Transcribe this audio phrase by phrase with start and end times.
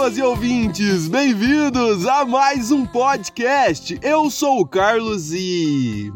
[0.00, 1.08] Olá, pessoas e ouvintes!
[1.08, 3.98] Bem-vindos a mais um podcast.
[4.02, 6.10] Eu sou o Carlos e.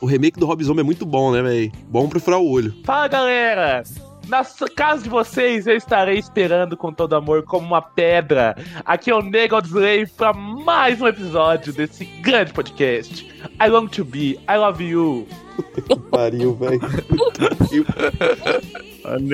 [0.00, 1.72] O remake do Rob Zombie é muito bom, né, velho?
[1.88, 2.72] Bom pra furar o olho.
[2.84, 3.82] Fala, galera!
[4.28, 4.44] Na
[4.76, 8.54] casa de vocês, eu estarei esperando com todo amor, como uma pedra.
[8.84, 13.28] Aqui é o Nego Slave para mais um episódio desse grande podcast.
[13.60, 15.26] I long to be, I love you.
[15.88, 16.80] que pariu, velho.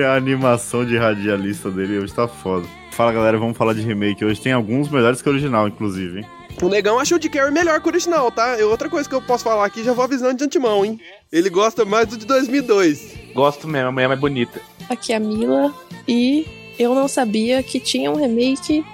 [0.03, 2.80] A animação de radialista dele hoje tá foda.
[3.01, 4.23] Fala galera, vamos falar de remake.
[4.23, 6.25] Hoje tem alguns melhores que o original, inclusive, hein?
[6.61, 8.59] O negão achou de Carrie melhor que o original, tá?
[8.59, 10.99] É outra coisa que eu posso falar aqui, já vou avisando de antemão, hein?
[11.31, 13.15] Ele gosta mais do de 2002.
[13.33, 14.61] Gosto mesmo, a mulher é mais bonita.
[14.87, 15.73] Aqui é a Mila
[16.07, 16.45] e
[16.77, 18.85] eu não sabia que tinha um remake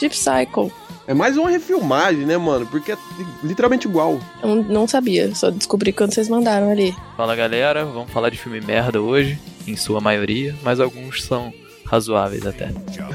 [0.00, 0.72] de Psycho.
[1.06, 2.66] É mais uma refilmagem, né, mano?
[2.66, 2.98] Porque é
[3.44, 4.18] literalmente igual.
[4.42, 6.92] Eu não sabia, só descobri quando vocês mandaram ali.
[7.16, 11.52] Fala galera, vamos falar de filme merda hoje, em sua maioria, mas alguns são
[11.84, 12.70] razoáveis até.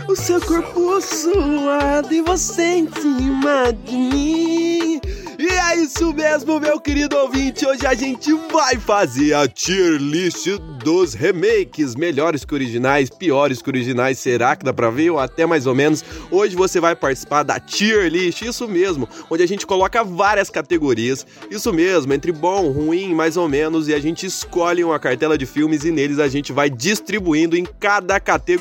[0.07, 5.01] O seu corpo suado e você em cima de mim.
[5.39, 7.65] E é isso mesmo, meu querido ouvinte.
[7.65, 10.47] Hoje a gente vai fazer a tier list
[10.83, 14.19] dos remakes, melhores que originais, piores que originais.
[14.19, 15.11] Será que dá pra ver?
[15.11, 16.03] Ou até mais ou menos.
[16.29, 21.25] Hoje você vai participar da tier list, isso mesmo, onde a gente coloca várias categorias.
[21.49, 25.45] Isso mesmo, entre bom, ruim, mais ou menos, e a gente escolhe uma cartela de
[25.45, 28.58] filmes e neles a gente vai distribuindo em cada categoria.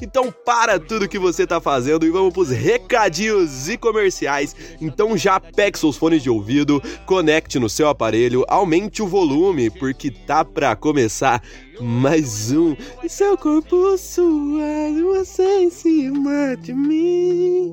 [0.00, 4.54] Então para tudo que você tá fazendo e vamos pros recadinhos e comerciais.
[4.80, 10.10] Então já pegue seus fones de ouvido, conecte no seu aparelho, aumente o volume, porque
[10.10, 11.42] tá pra começar
[11.80, 12.76] mais um.
[13.02, 17.72] E seu corpo suado, você em cima de mim.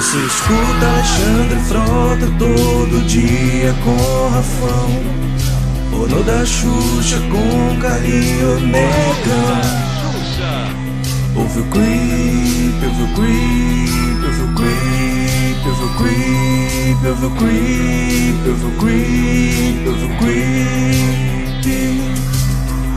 [0.00, 4.88] Você escuta Alexandre Frota todo dia com Rafão.
[5.92, 9.60] Ono da Xuxa com Carinho Negão
[11.36, 18.40] Ouve o creep, ouve o creep, ouve o creep, ouve o creep, ouve o creep,
[18.48, 20.80] ouve o creep, ouve o creep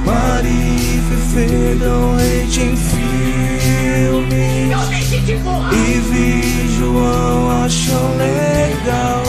[0.06, 4.64] Mari Fefe dão hate em filme
[5.16, 9.24] E vi João acham legal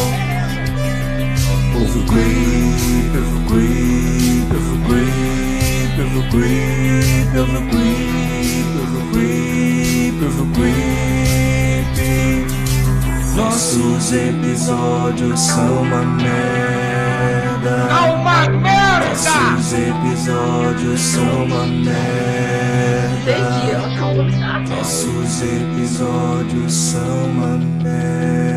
[1.75, 8.69] Ouve o creep, ouve o creep, ouve o creep, ouve o creep, ouve o creep,
[8.81, 11.93] ouve o creep, ouve o creep
[13.37, 18.74] Nossos episódios são uma merda Uma merda!
[19.15, 21.95] Nossos episódios são uma merda.
[24.69, 28.54] Nossos episódios são uma merda.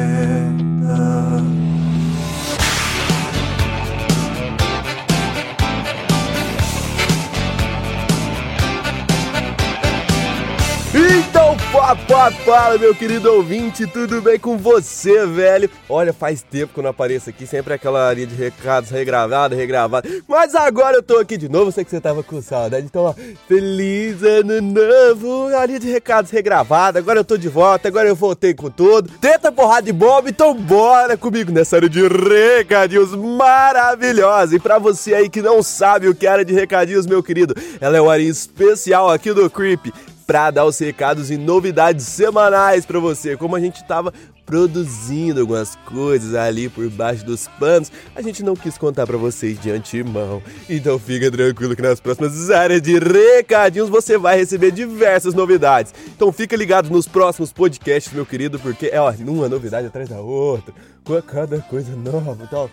[11.88, 15.70] Papá, fala, meu querido ouvinte, tudo bem com você, velho?
[15.88, 20.06] Olha, faz tempo que eu não apareço aqui, sempre aquela linha de recados regravada, regravada.
[20.28, 23.14] Mas agora eu tô aqui de novo, sei que você tava com saudade, então, ó,
[23.48, 28.16] feliz ano novo, a linha de recados regravada, agora eu tô de volta, agora eu
[28.18, 29.10] voltei com tudo.
[29.22, 34.58] Tenta porrada de bomba, então bora comigo nessa área de recadinhos maravilhosa.
[34.58, 37.56] E pra você aí que não sabe o que é área de recadinhos, meu querido,
[37.80, 39.90] ela é uma área especial aqui do Creep
[40.28, 43.38] para dar os recados e novidades semanais para você.
[43.38, 44.14] Como a gente tava
[44.48, 49.60] produzindo algumas coisas ali por baixo dos panos, a gente não quis contar para vocês
[49.60, 50.42] de antemão.
[50.70, 55.94] Então fica tranquilo que nas próximas áreas de recadinhos você vai receber diversas novidades.
[56.08, 60.22] Então fica ligado nos próximos podcasts, meu querido, porque é ó, uma novidade atrás da
[60.22, 60.74] outra,
[61.04, 62.38] com cada coisa nova.
[62.42, 62.70] Então,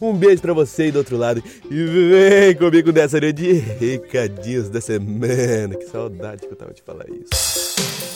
[0.00, 4.70] um beijo pra você aí do outro lado e vem comigo nessa área de recadinhos
[4.70, 5.74] da semana.
[5.74, 8.07] Que saudade que eu tava de falar isso.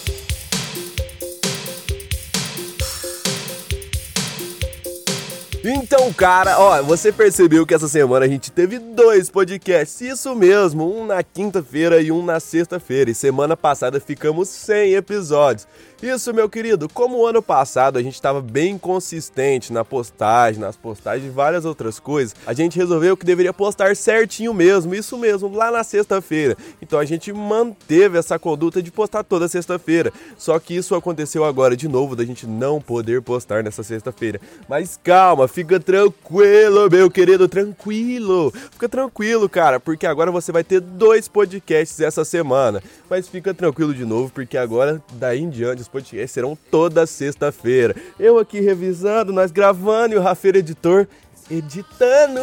[5.65, 10.93] Então, cara, ó, você percebeu que essa semana a gente teve dois podcasts, isso mesmo,
[10.93, 13.11] um na quinta-feira e um na sexta-feira.
[13.13, 15.69] E semana passada ficamos sem episódios.
[16.03, 20.77] Isso, meu querido, como o ano passado a gente estava bem consistente na postagem, nas
[20.77, 25.55] postagens de várias outras coisas, a gente resolveu que deveria postar certinho mesmo, isso mesmo,
[25.55, 26.57] lá na sexta-feira.
[26.83, 30.13] Então a gente manteve essa conduta de postar toda sexta-feira.
[30.37, 34.41] Só que isso aconteceu agora de novo, da gente não poder postar nessa sexta-feira.
[34.69, 38.53] Mas calma, fica tranquilo, meu querido, tranquilo.
[38.73, 42.83] Fica tranquilo, cara, porque agora você vai ter dois podcasts essa semana.
[43.13, 47.95] Mas fica tranquilo de novo, porque agora, daí em diante, os podcasts serão toda sexta-feira.
[48.19, 51.07] Eu aqui revisando, nós gravando e o Rafeiro editor
[51.51, 52.41] editando.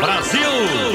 [0.00, 0.40] Brasil!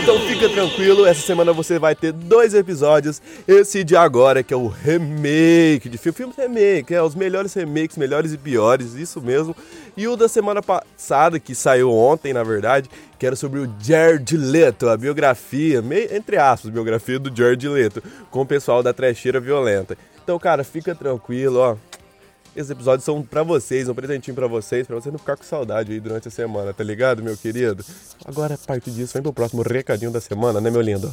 [0.02, 3.22] Então fica tranquilo, essa semana você vai ter dois episódios.
[3.48, 7.98] Esse de agora, que é o remake de filme, filmes remake, é os melhores remakes,
[7.98, 9.56] melhores e piores, isso mesmo.
[9.96, 12.90] E o da semana passada, que saiu ontem, na verdade,
[13.26, 18.04] que era sobre o Jared Leto, a biografia, meio, entre aspas, biografia do Jared Leto,
[18.30, 19.98] com o pessoal da trecheira violenta.
[20.24, 21.76] Então, cara, fica tranquilo, ó.
[22.56, 25.92] Esses episódios são pra vocês, um presentinho pra vocês, pra você não ficar com saudade
[25.92, 27.84] aí durante a semana, tá ligado, meu querido?
[28.24, 31.12] Agora, a partir disso, vem pro próximo recadinho da semana, né, meu lindo?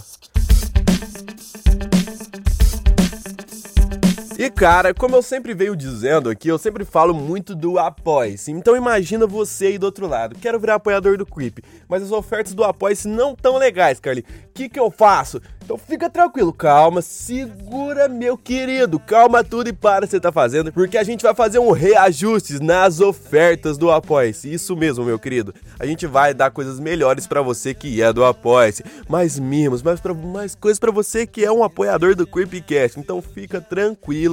[4.42, 8.50] E cara, como eu sempre venho dizendo aqui, eu sempre falo muito do apoia-se.
[8.50, 10.34] Então imagina você aí do outro lado.
[10.34, 11.58] Quero virar apoiador do Creep,
[11.88, 14.22] mas as ofertas do apoia-se não tão legais, Carly.
[14.22, 15.40] O que que eu faço?
[15.64, 20.98] Então fica tranquilo, calma, segura meu querido, calma tudo e para você tá fazendo, porque
[20.98, 24.52] a gente vai fazer um reajuste nas ofertas do Apoia-se.
[24.52, 25.54] Isso mesmo, meu querido.
[25.78, 30.00] A gente vai dar coisas melhores para você que é do Apoia-se, mais mimos, mais,
[30.00, 32.98] pra, mais coisas para você que é um apoiador do Creepcast.
[32.98, 34.31] Então fica tranquilo.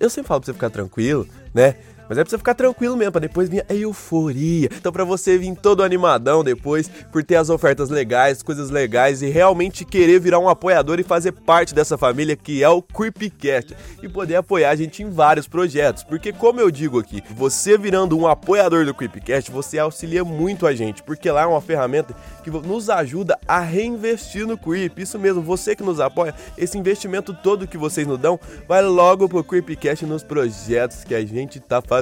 [0.00, 1.76] Eu sempre falo pra você ficar tranquilo, né?
[2.08, 4.68] Mas é pra você ficar tranquilo mesmo, pra depois vir a euforia.
[4.72, 9.28] Então pra você vir todo animadão depois, por ter as ofertas legais, coisas legais e
[9.28, 13.74] realmente querer virar um apoiador e fazer parte dessa família que é o Creepcast.
[14.02, 16.02] E poder apoiar a gente em vários projetos.
[16.02, 20.74] Porque como eu digo aqui, você virando um apoiador do Creepcast, você auxilia muito a
[20.74, 21.02] gente.
[21.02, 24.98] Porque lá é uma ferramenta que nos ajuda a reinvestir no Creep.
[24.98, 29.28] Isso mesmo, você que nos apoia, esse investimento todo que vocês nos dão, vai logo
[29.28, 31.93] pro Creepcast nos projetos que a gente tá fazendo.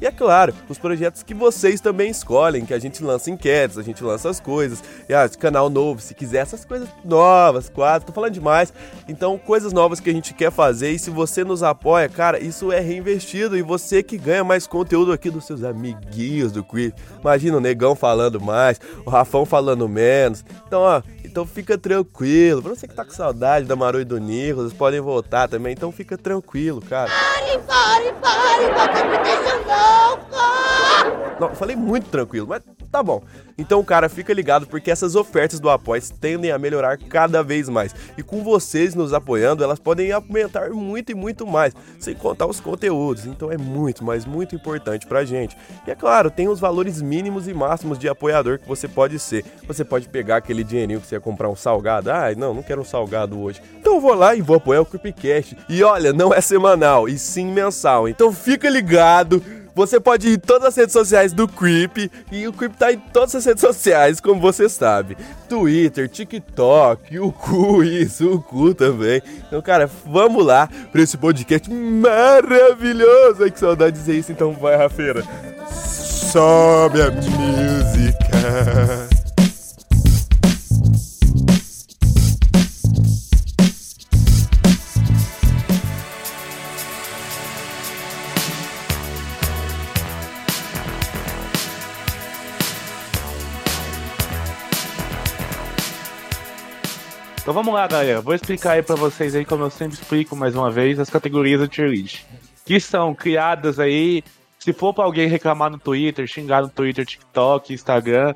[0.00, 3.82] E é claro, os projetos que vocês também escolhem, que a gente lança enquetes, a
[3.82, 4.82] gente lança as coisas.
[5.08, 8.72] E ah, canal novo, se quiser essas coisas novas, quase, tô falando demais.
[9.08, 12.72] Então, coisas novas que a gente quer fazer e se você nos apoia, cara, isso
[12.72, 16.94] é reinvestido e você que ganha mais conteúdo aqui dos seus amiguinhos do Creep.
[17.20, 20.44] Imagina o Negão falando mais, o Rafão falando menos.
[20.66, 22.62] Então, ó, então fica tranquilo.
[22.62, 25.72] Pra você que tá com saudade da Maru e do Nico, vocês podem voltar também.
[25.72, 27.10] Então fica tranquilo, cara.
[27.10, 31.40] Pare, pare, pare, deixa louco!
[31.40, 33.22] Não, falei muito tranquilo, mas tá bom.
[33.58, 37.92] Então, cara, fica ligado porque essas ofertas do Apoia tendem a melhorar cada vez mais.
[38.16, 42.60] E com vocês nos apoiando, elas podem aumentar muito e muito mais, sem contar os
[42.60, 43.26] conteúdos.
[43.26, 45.56] Então é muito, mas muito importante pra gente.
[45.84, 49.44] E é claro, tem os valores mínimos e máximos de apoiador que você pode ser.
[49.66, 52.12] Você pode pegar aquele dinheirinho que você ia comprar um salgado.
[52.12, 53.60] Ah, não, não quero um salgado hoje.
[53.80, 55.56] Então vou lá e vou apoiar o Creepcast.
[55.68, 58.08] E olha, não é semanal, e sim mensal.
[58.08, 59.42] Então fica ligado
[59.78, 62.98] você pode ir em todas as redes sociais do Creep e o Creep tá em
[62.98, 65.16] todas as redes sociais, como você sabe.
[65.48, 69.22] Twitter, TikTok, o cu, isso, o cu também.
[69.46, 73.44] Então, cara, vamos lá pra esse podcast maravilhoso.
[73.44, 74.32] Ai, que saudade de dizer isso.
[74.32, 75.22] Então vai, Rafeira.
[75.70, 79.08] Sobe a música.
[97.48, 98.20] Então vamos lá, galera.
[98.20, 101.58] Vou explicar aí pra vocês aí, como eu sempre explico mais uma vez, as categorias
[101.58, 102.20] do tier list.
[102.62, 104.22] Que são criadas aí.
[104.58, 108.34] Se for pra alguém reclamar no Twitter, xingar no Twitter, TikTok, Instagram,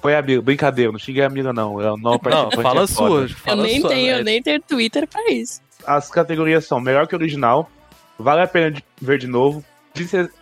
[0.00, 0.42] foi a Mira.
[0.42, 1.80] Brincadeira, não xinguei a Mira, não.
[1.80, 3.28] Eu não, não fala sua.
[3.46, 4.20] eu nem sua, tenho, né?
[4.20, 5.60] eu nem tenho Twitter pra isso.
[5.86, 7.70] As categorias são melhor que original,
[8.18, 9.64] vale a pena ver de novo,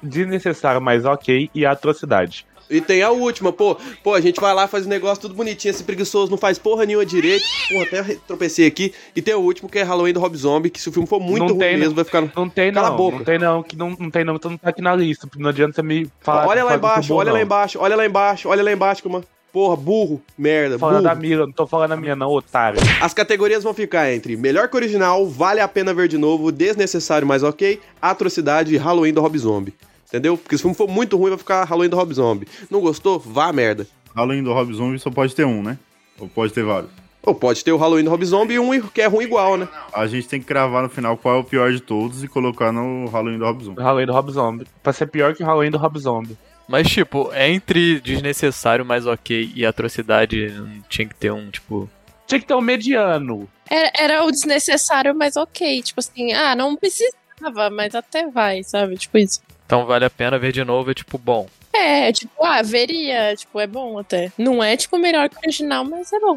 [0.02, 2.46] desnecessário, mas ok, e atrocidade.
[2.70, 3.76] E tem a última, pô.
[4.02, 6.58] Pô, a gente vai lá, faz o um negócio tudo bonitinho, esse preguiçoso não faz
[6.58, 7.44] porra nenhuma direito.
[7.68, 8.94] Porra, até tropecei aqui.
[9.14, 11.20] E tem o último, que é Halloween do Rob Zombie, que se o filme for
[11.20, 12.20] muito não ruim tem, mesmo, vai ficar.
[12.34, 12.94] Não tem, Cala não.
[12.94, 13.18] a boca.
[13.18, 13.62] Não tem, não.
[13.62, 14.36] Que não, não tem, não.
[14.36, 15.28] Então não tá aqui na lista.
[15.36, 16.46] Não adianta você me falar.
[16.46, 19.24] olha lá embaixo, bom, olha lá embaixo, olha lá embaixo, olha lá embaixo, como.
[19.52, 21.08] Porra, burro, merda, Tô falando burro.
[21.08, 22.78] da Mira, não tô falando da minha, não, otário.
[23.00, 27.26] As categorias vão ficar entre melhor que original, vale a pena ver de novo, desnecessário,
[27.26, 29.74] mas ok, atrocidade e Halloween do Rob Zombie.
[30.10, 30.36] Entendeu?
[30.36, 32.48] Porque se o filme for muito ruim, vai ficar Halloween do Rob Zombie.
[32.68, 33.18] Não gostou?
[33.18, 33.86] Vá a merda.
[34.12, 35.78] Além do Rob Zombie, só pode ter um, né?
[36.18, 36.90] Ou pode ter vários.
[37.22, 39.68] Ou pode ter o Halloween do Rob Zombie e um que é ruim igual, né?
[39.92, 42.72] A gente tem que cravar no final qual é o pior de todos e colocar
[42.72, 43.82] no Halloween do Rob Zombie.
[43.82, 44.66] Halloween do Rob Zombie.
[44.82, 46.36] Pra ser pior que o Halloween do Rob Zombie.
[46.66, 51.90] Mas, tipo, é entre desnecessário, mas ok, e atrocidade, não tinha que ter um, tipo.
[52.26, 53.48] Tinha que ter um mediano.
[53.68, 55.82] Era, era o desnecessário, mas ok.
[55.82, 58.96] Tipo assim, ah, não precisava, mas até vai, sabe?
[58.96, 59.40] Tipo isso.
[59.70, 61.48] Então vale a pena ver de novo, é tipo, bom.
[61.72, 64.32] É, tipo, ah, veria, tipo, é bom até.
[64.36, 66.36] Não é, tipo, melhor que o original, mas é bom.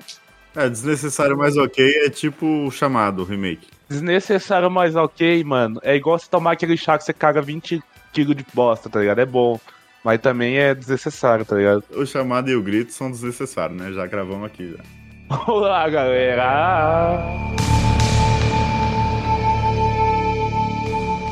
[0.56, 3.68] É, desnecessário, mas ok, é tipo o chamado remake.
[3.90, 5.80] Desnecessário, mas ok, mano.
[5.82, 7.82] É igual você tomar aquele chá que você caga 20
[8.14, 9.18] kg de bosta, tá ligado?
[9.18, 9.60] É bom.
[10.04, 11.84] Mas também é desnecessário, tá ligado?
[11.96, 13.92] O chamado e o grito são desnecessários, né?
[13.94, 14.84] Já gravamos aqui já.
[15.52, 17.18] Olá, galera!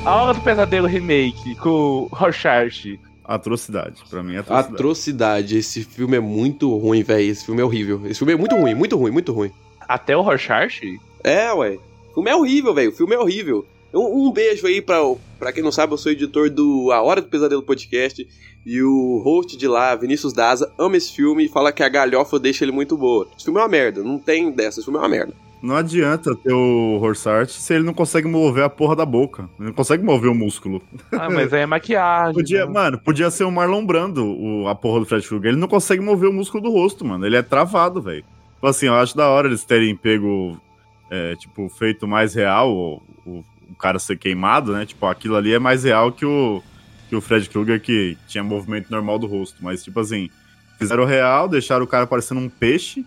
[0.03, 3.00] A Hora do Pesadelo Remake com o Rorschach.
[3.24, 4.03] Atrocidade.
[4.10, 4.74] Pra mim é atrocidade.
[4.74, 5.58] Atrocidade.
[5.58, 7.29] Esse filme é muito ruim, velho.
[7.29, 8.01] Esse filme é horrível.
[8.05, 9.51] Esse filme é muito ruim, muito ruim, muito ruim.
[9.88, 11.00] Até o Rorschach?
[11.24, 11.77] É, ué.
[12.10, 12.89] O filme é horrível, velho.
[12.89, 13.63] O filme é horrível.
[13.93, 14.98] Um, um beijo aí pra,
[15.38, 18.27] pra quem não sabe, eu sou editor do A Hora do Pesadelo Podcast.
[18.65, 22.39] E o host de lá, Vinícius Daza, ama esse filme e fala que a galhofa
[22.39, 23.27] deixa ele muito boa.
[23.36, 24.03] Esse filme é uma merda.
[24.03, 24.79] Não tem dessa.
[24.79, 25.34] Esse filme é uma merda.
[25.62, 29.48] Não adianta ter o Horsart se ele não consegue mover a porra da boca.
[29.60, 30.82] Ele não consegue mover o músculo.
[31.12, 32.34] Ah, mas aí é maquiagem.
[32.34, 32.72] Podia, né?
[32.72, 35.51] mano, podia ser o Marlon Brando, o, a porra do Fred Krueger.
[35.51, 37.25] Ele não consegue mover o músculo do rosto, mano.
[37.25, 38.24] Ele é travado, velho.
[38.56, 40.60] Tipo assim, eu acho da hora eles terem pego,
[41.12, 44.86] é, tipo, feito mais real o, o, o cara ser queimado, né?
[44.86, 46.63] Tipo, aquilo ali é mais real que o,
[47.08, 49.58] que o Fred Krueger que tinha movimento normal do rosto.
[49.62, 50.27] Mas, tipo assim,
[50.80, 53.06] fizeram real, deixaram o cara parecendo um peixe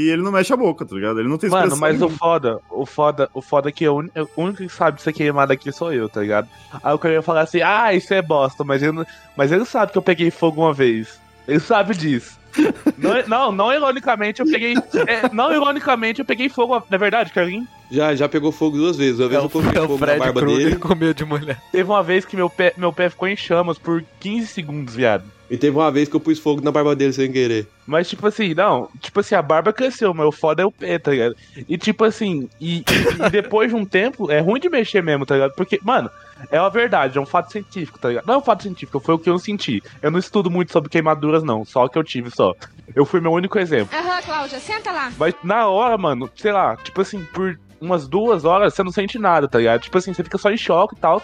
[0.00, 1.20] e ele não mexe a boca, tá ligado?
[1.20, 2.18] Ele não tem Mano, expressão mas o nenhuma.
[2.18, 5.70] foda, o foda, o foda é que o, o único que sabe ser queimado aqui
[5.72, 6.48] sou eu, tá ligado?
[6.82, 9.04] Aí eu queria falar assim, ah, isso é bosta, mas ele,
[9.36, 11.18] mas ele sabe que eu peguei fogo uma vez.
[11.48, 12.38] Ele sabe disso.
[12.98, 14.74] não, não, não ironicamente eu peguei.
[15.06, 16.82] é, não ironicamente eu peguei fogo.
[16.90, 19.20] Na verdade, Carlinhos, Já, já pegou fogo duas vezes.
[19.20, 20.76] Uma vez É eu o, coloquei é o fogo na Fred barba Krueger dele.
[20.80, 21.58] com medo de mulher.
[21.70, 25.24] teve uma vez que meu pé, meu pé ficou em chamas por 15 segundos, viado.
[25.50, 27.66] E teve uma vez que eu pus fogo na barba dele sem querer.
[27.84, 30.96] Mas, tipo assim, não, tipo assim, a barba cresceu, mas o foda é o pé,
[30.96, 31.34] tá ligado?
[31.68, 35.26] E, tipo assim, e, e- e depois de um tempo, é ruim de mexer mesmo,
[35.26, 35.52] tá ligado?
[35.56, 36.08] Porque, mano,
[36.52, 38.26] é uma verdade, é um fato científico, tá ligado?
[38.26, 39.82] Não é um fato científico, foi o que eu senti.
[40.00, 42.54] Eu não estudo muito sobre queimaduras, não, só o que eu tive, só.
[42.94, 43.98] Eu fui meu único exemplo.
[43.98, 45.12] Aham, Cláudia, senta lá.
[45.18, 49.18] Mas na hora, mano, sei lá, tipo assim, por umas duas horas você não sente
[49.18, 49.80] nada, tá ligado?
[49.80, 51.20] Tipo assim, você fica só em choque e tal.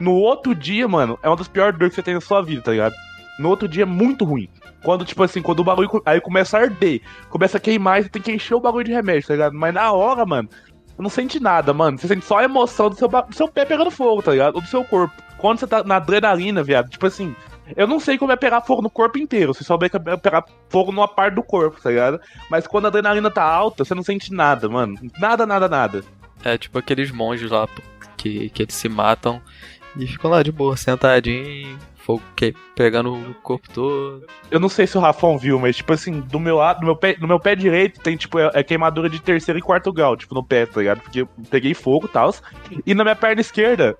[0.00, 2.62] No outro dia, mano, é uma das piores dores que você tem na sua vida,
[2.62, 2.94] tá ligado?
[3.38, 4.48] No outro dia é muito ruim.
[4.82, 8.22] Quando, tipo assim, quando o bagulho aí começa a arder, começa a queimar, você tem
[8.22, 9.54] que encher o bagulho de remédio, tá ligado?
[9.54, 10.48] Mas na hora, mano,
[10.98, 11.98] não sente nada, mano.
[11.98, 14.56] Você sente só a emoção do seu, do seu pé pegando fogo, tá ligado?
[14.56, 15.14] Ou do seu corpo.
[15.38, 17.34] Quando você tá na adrenalina, viado, tipo assim,
[17.76, 19.54] eu não sei como é pegar fogo no corpo inteiro.
[19.54, 22.20] Você souber que é pegar fogo numa parte do corpo, tá ligado?
[22.50, 24.98] Mas quando a adrenalina tá alta, você não sente nada, mano.
[25.18, 26.02] Nada, nada, nada.
[26.44, 27.68] É tipo aqueles monges lá
[28.16, 29.40] que, que eles se matam
[29.96, 34.24] e ficam lá de boa, sentadinho, fogo que, pegando o corpo todo.
[34.50, 36.96] Eu não sei se o Rafão viu, mas, tipo assim, do meu lado, no meu
[36.96, 40.16] pé, no meu pé direito tem, tipo, é, é queimadura de terceiro e quarto grau,
[40.16, 41.02] tipo, no pé, tá ligado?
[41.02, 42.34] Porque eu peguei fogo e tal.
[42.86, 43.94] E na minha perna esquerda,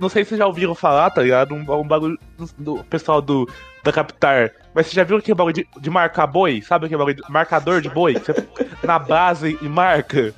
[0.00, 1.52] não sei se vocês já ouviram falar, tá ligado?
[1.52, 3.48] Um, um bagulho do, do pessoal do,
[3.82, 4.52] da Captar.
[4.72, 6.62] Mas vocês já viram aquele bagulho de, de marcar boi?
[6.62, 8.14] Sabe aquele bagulho de marcador de boi?
[8.14, 8.48] Que você
[8.86, 10.32] na base e marca?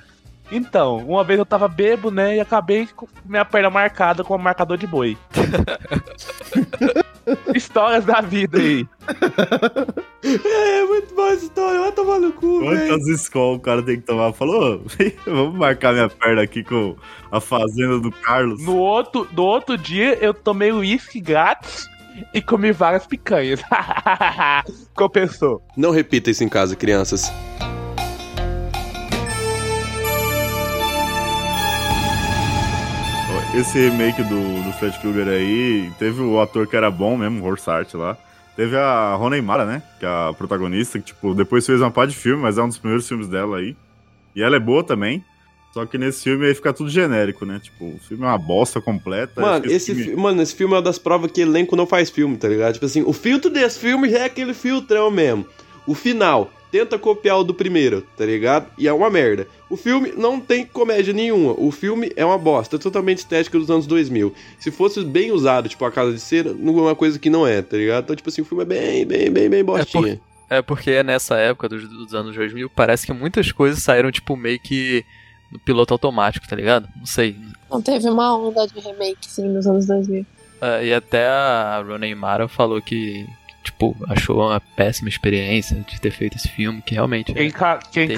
[0.53, 2.37] Então, uma vez eu tava bebo, né?
[2.37, 5.17] E acabei com minha perna marcada com um marcador de boi.
[7.55, 8.87] Histórias da vida aí.
[10.25, 11.81] É, muito boa essa história.
[11.81, 12.89] Vai tomar no cu, velho.
[12.89, 14.33] Quantas escolas o cara tem que tomar?
[14.33, 14.81] Falou,
[15.27, 16.95] vamos marcar minha perna aqui com
[17.31, 18.63] a fazenda do Carlos.
[18.63, 21.89] No outro, no outro dia, eu tomei uísque grátis
[22.33, 23.61] e comi várias picanhas.
[24.95, 25.61] Compensou.
[25.77, 27.33] Não repita isso em casa, crianças.
[33.55, 37.93] Esse remake do, do Fred Krueger aí, teve o ator que era bom mesmo, Horsart
[37.95, 38.17] lá.
[38.57, 39.83] Teve a Rona Mara, né?
[40.01, 42.69] Que é a protagonista, que, tipo, depois fez uma par de filme, mas é um
[42.69, 43.77] dos primeiros filmes dela aí.
[44.35, 45.23] E ela é boa também.
[45.75, 47.61] Só que nesse filme aí fica tudo genérico, né?
[47.63, 49.41] Tipo, o filme é uma bosta completa.
[49.41, 52.37] Mano, esse, fi- mano, esse filme é uma das provas que elenco não faz filme,
[52.37, 52.75] tá ligado?
[52.75, 55.47] Tipo assim, o filtro desse filme já é aquele filtrão mesmo.
[55.87, 58.67] O final tenta copiar o do primeiro, tá ligado?
[58.79, 59.47] E é uma merda.
[59.69, 61.53] O filme não tem comédia nenhuma.
[61.53, 64.35] O filme é uma bosta, totalmente estética dos anos 2000.
[64.59, 67.47] Se fosse bem usado, tipo, a casa de cera, não é uma coisa que não
[67.47, 68.05] é, tá ligado?
[68.05, 70.19] Então, tipo assim, o filme é bem, bem, bem, bem bostinha.
[70.49, 74.59] É porque nessa época dos, dos anos 2000, parece que muitas coisas saíram, tipo, meio
[74.59, 75.05] que
[75.51, 76.89] no piloto automático, tá ligado?
[76.97, 77.37] Não sei.
[77.71, 80.25] Não teve uma onda de remake, sim, nos anos 2000.
[80.63, 83.27] É, e até a Rooney Mara falou que,
[83.83, 87.33] tipo, achou uma péssima experiência de ter feito esse filme, que realmente...
[87.33, 88.09] Quem, ca quem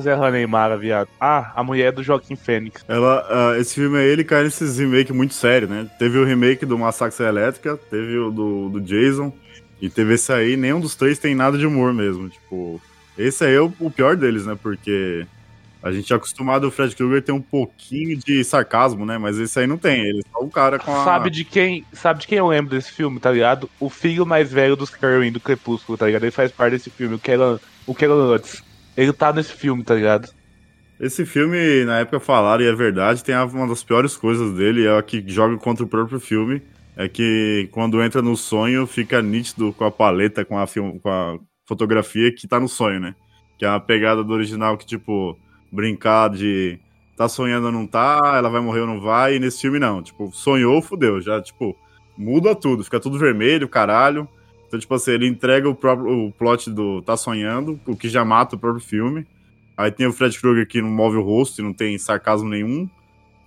[0.00, 1.08] Zé Neymar, viado?
[1.20, 2.84] Ah, a mulher do Joaquim Fênix.
[2.88, 5.86] Ela, ah, esse filme aí, ele cai nesses remake muito sério, né?
[5.98, 9.32] Teve o remake do Massacre Elétrica, teve o do, do Jason,
[9.80, 12.28] e teve esse aí, nenhum dos três tem nada de humor mesmo.
[12.28, 12.80] Tipo,
[13.16, 14.56] esse aí é o, o pior deles, né?
[14.60, 15.26] Porque
[15.82, 19.18] a gente é acostumado o Fred Krueger ter um pouquinho de sarcasmo, né?
[19.18, 21.04] Mas esse aí não tem, ele é só o cara com a...
[21.04, 23.68] Sabe de quem sabe de quem eu lembro desse filme, tá ligado?
[23.80, 26.22] O filho mais velho dos Kerwin do Crepúsculo, tá ligado?
[26.22, 28.62] Ele faz parte desse filme, o Kellan, o Kellan Lutz.
[28.96, 30.28] ele tá nesse filme, tá ligado?
[31.00, 34.96] Esse filme, na época falaram, e é verdade, tem uma das piores coisas dele, é
[34.96, 36.62] a que joga contra o próprio filme.
[36.96, 41.08] É que quando entra no sonho, fica nítido com a paleta, com a, film, com
[41.08, 43.14] a fotografia que tá no sonho, né?
[43.58, 45.36] Que é uma pegada do original que, tipo,
[45.72, 46.78] brincar de
[47.16, 50.02] tá sonhando ou não tá, ela vai morrer ou não vai, e nesse filme não.
[50.02, 51.20] Tipo, sonhou, fudeu.
[51.20, 51.76] Já, tipo,
[52.16, 54.28] muda tudo, fica tudo vermelho, caralho.
[54.66, 58.24] Então, tipo assim, ele entrega o próprio o plot do tá sonhando, o que já
[58.24, 59.26] mata o próprio filme.
[59.76, 62.88] Aí tem o Fred Krueger que não move o rosto e não tem sarcasmo nenhum.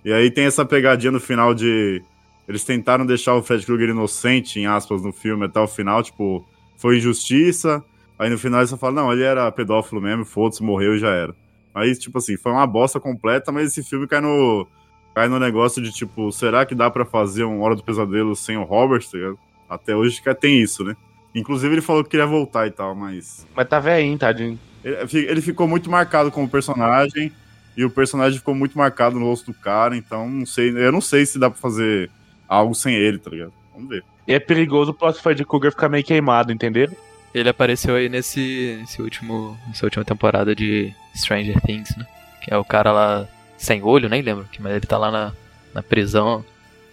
[0.04, 2.02] E aí tem essa pegadinha no final de.
[2.48, 6.46] Eles tentaram deixar o Fred Krueger inocente, em aspas, no filme até o final, tipo,
[6.76, 7.82] foi injustiça.
[8.18, 11.10] Aí no final eles só falam, não, ele era pedófilo mesmo, foda-se, morreu e já
[11.10, 11.34] era.
[11.76, 14.66] Aí, tipo assim, foi uma bosta completa, mas esse filme cai no.
[15.14, 18.56] Cai no negócio de, tipo, será que dá para fazer um Hora do Pesadelo sem
[18.56, 19.38] o Robert, tá ligado?
[19.68, 20.96] Até hoje tem isso, né?
[21.34, 23.46] Inclusive ele falou que queria voltar e tal, mas.
[23.54, 24.58] Mas tá velhinho, tadinho.
[24.82, 27.30] Ele, ele ficou muito marcado como personagem.
[27.76, 30.70] E o personagem ficou muito marcado no rosto do cara, então não sei.
[30.70, 32.10] Eu não sei se dá pra fazer
[32.48, 33.52] algo sem ele, tá ligado?
[33.74, 34.02] Vamos ver.
[34.26, 36.90] E é perigoso o próximo Fred Krueger ficar meio queimado, entendeu?
[37.34, 42.06] Ele apareceu aí nesse, nesse último, nessa última temporada de Stranger Things, né?
[42.42, 45.32] Que é o cara lá sem olho, nem lembro, mas ele tá lá na,
[45.74, 46.44] na prisão.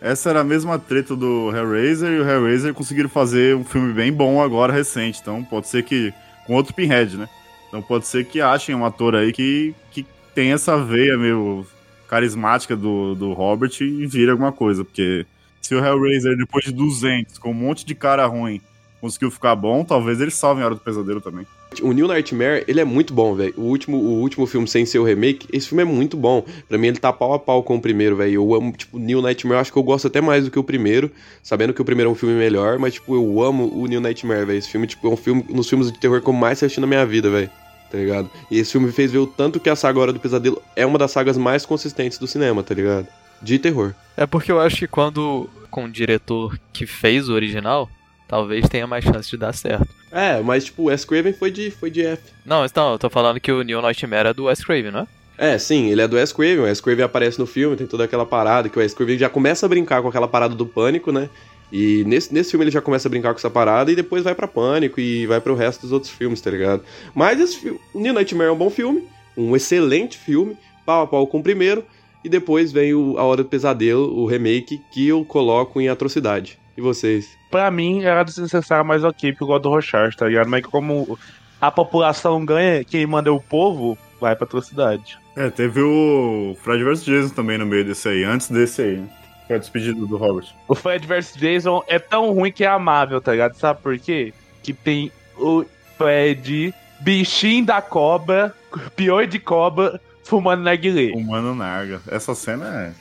[0.02, 4.12] Essa era a mesma treta do Hellraiser e o Hellraiser conseguiram fazer um filme bem
[4.12, 5.20] bom agora, recente.
[5.22, 6.14] Então pode ser que.
[6.46, 7.30] com outro Pinhead, né?
[7.68, 11.66] Então pode ser que achem um ator aí que, que tem essa veia meio
[12.08, 14.84] carismática do, do Robert e vira alguma coisa.
[14.84, 15.26] Porque
[15.62, 18.62] se o Hellraiser, depois de 200, com um monte de cara ruim,
[19.00, 21.48] conseguiu ficar bom, talvez eles salvem a Hora do Pesadelo também.
[21.82, 23.54] O New Nightmare, ele é muito bom, velho.
[23.58, 26.46] O último, o último filme sem ser o remake, esse filme é muito bom.
[26.68, 28.34] Pra mim, ele tá pau a pau com o primeiro, velho.
[28.34, 30.64] Eu amo, tipo, New Nightmare, eu acho que eu gosto até mais do que o
[30.64, 31.10] primeiro,
[31.42, 34.46] sabendo que o primeiro é um filme melhor, mas, tipo, eu amo o New Nightmare,
[34.46, 34.60] velho.
[34.60, 36.80] Esse filme, tipo, é um filme, um dos filmes de terror que eu mais assisti
[36.80, 37.50] na minha vida, velho.
[37.92, 38.30] Tá ligado?
[38.50, 40.84] E esse filme me fez ver o tanto que a saga Hora do Pesadelo é
[40.84, 43.08] uma das sagas mais consistentes do cinema, tá ligado?
[43.40, 43.94] De terror.
[44.18, 47.88] É porque eu acho que quando, com o diretor que fez o original,
[48.28, 49.88] talvez tenha mais chance de dar certo.
[50.14, 52.22] É, mas tipo, o Wes Craven foi de, foi de F.
[52.46, 55.08] Não, então, eu tô falando que o New Nightmare é do Wes Craven, não é?
[55.36, 56.60] É, sim, ele é do Wes Craven.
[56.60, 59.28] O Wes Craven aparece no filme, tem toda aquela parada que o Wes Craven já
[59.28, 61.30] começa a brincar com aquela parada do pânico, né?
[61.72, 64.36] E nesse, nesse filme ele já começa a brincar com essa parada e depois vai
[64.36, 66.84] pra Pânico e vai pro resto dos outros filmes, tá ligado?
[67.16, 71.08] Mas esse filme, o New Nightmare é um bom filme, um excelente filme, pau a
[71.08, 71.84] pau com o primeiro,
[72.24, 76.60] e depois vem o A Hora do Pesadelo, o remake, que eu coloco em atrocidade.
[76.78, 77.28] E vocês?
[77.54, 80.50] Pra mim era desnecessário, mas ok, porque eu gosto do Rochard, tá ligado?
[80.50, 81.20] Mas como
[81.62, 85.20] a população ganha, quem manda é o povo, vai pra atrocidade.
[85.36, 89.08] É, teve o Fred vs Jason também no meio desse aí, antes desse aí, né?
[89.46, 90.48] Foi a despedida do Robert.
[90.68, 93.54] O Fred vs Jason é tão ruim que é amável, tá ligado?
[93.54, 94.34] Sabe por quê?
[94.64, 95.64] Que tem o
[95.96, 98.52] Fred, bichinho da cobra,
[98.96, 101.14] pior de cobra, fumando narguilé.
[101.14, 102.02] Humano Narga.
[102.08, 102.94] Essa cena é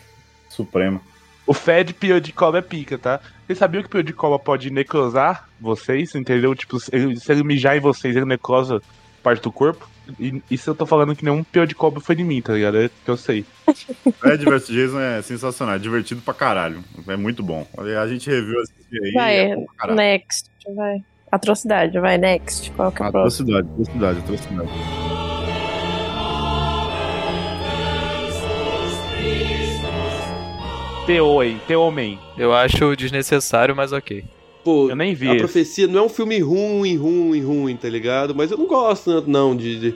[0.51, 1.01] suprema.
[1.47, 3.21] O Fed pior de cobra é pica, tá?
[3.47, 6.55] Vocês sabiam que pior de cobra pode necrosar vocês, entendeu?
[6.55, 8.81] Tipo, se ele, se ele mijar em vocês, ele necrosa
[9.23, 9.89] parte do corpo.
[10.19, 12.79] E isso eu tô falando que nenhum pior de cobra foi de mim, tá ligado?
[12.79, 13.45] É que eu sei.
[14.19, 16.83] Fred vs Jason é sensacional, é divertido pra caralho.
[17.07, 17.67] É muito bom.
[17.77, 19.13] A gente reviu esse aí.
[19.13, 21.03] Vai, é next, vai.
[21.31, 22.71] Atrocidade, vai, next.
[22.73, 23.57] Qual que é o próximo?
[23.57, 25.02] Atrocidade, atrocidade, atrocidade.
[31.07, 32.19] T.O.I., T.O.Man.
[32.39, 34.25] Eu acho desnecessário, mas ok.
[34.65, 35.39] Pô, Eu nem vi A esse.
[35.39, 38.35] Profecia não é um filme ruim, ruim, ruim, tá ligado?
[38.35, 39.81] Mas eu não gosto tanto, não, de...
[39.81, 39.95] de-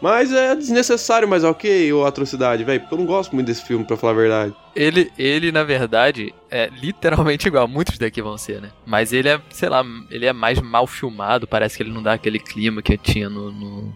[0.00, 3.84] Mas é desnecessário, mas ok, ou atrocidade, velho, porque eu não gosto muito desse filme,
[3.84, 4.54] pra falar a verdade.
[4.74, 7.68] Ele, ele, na verdade, é literalmente igual.
[7.68, 8.70] Muitos daqui vão ser, né?
[8.86, 11.46] Mas ele é, sei lá, ele é mais mal filmado.
[11.46, 13.94] Parece que ele não dá aquele clima que tinha no, no,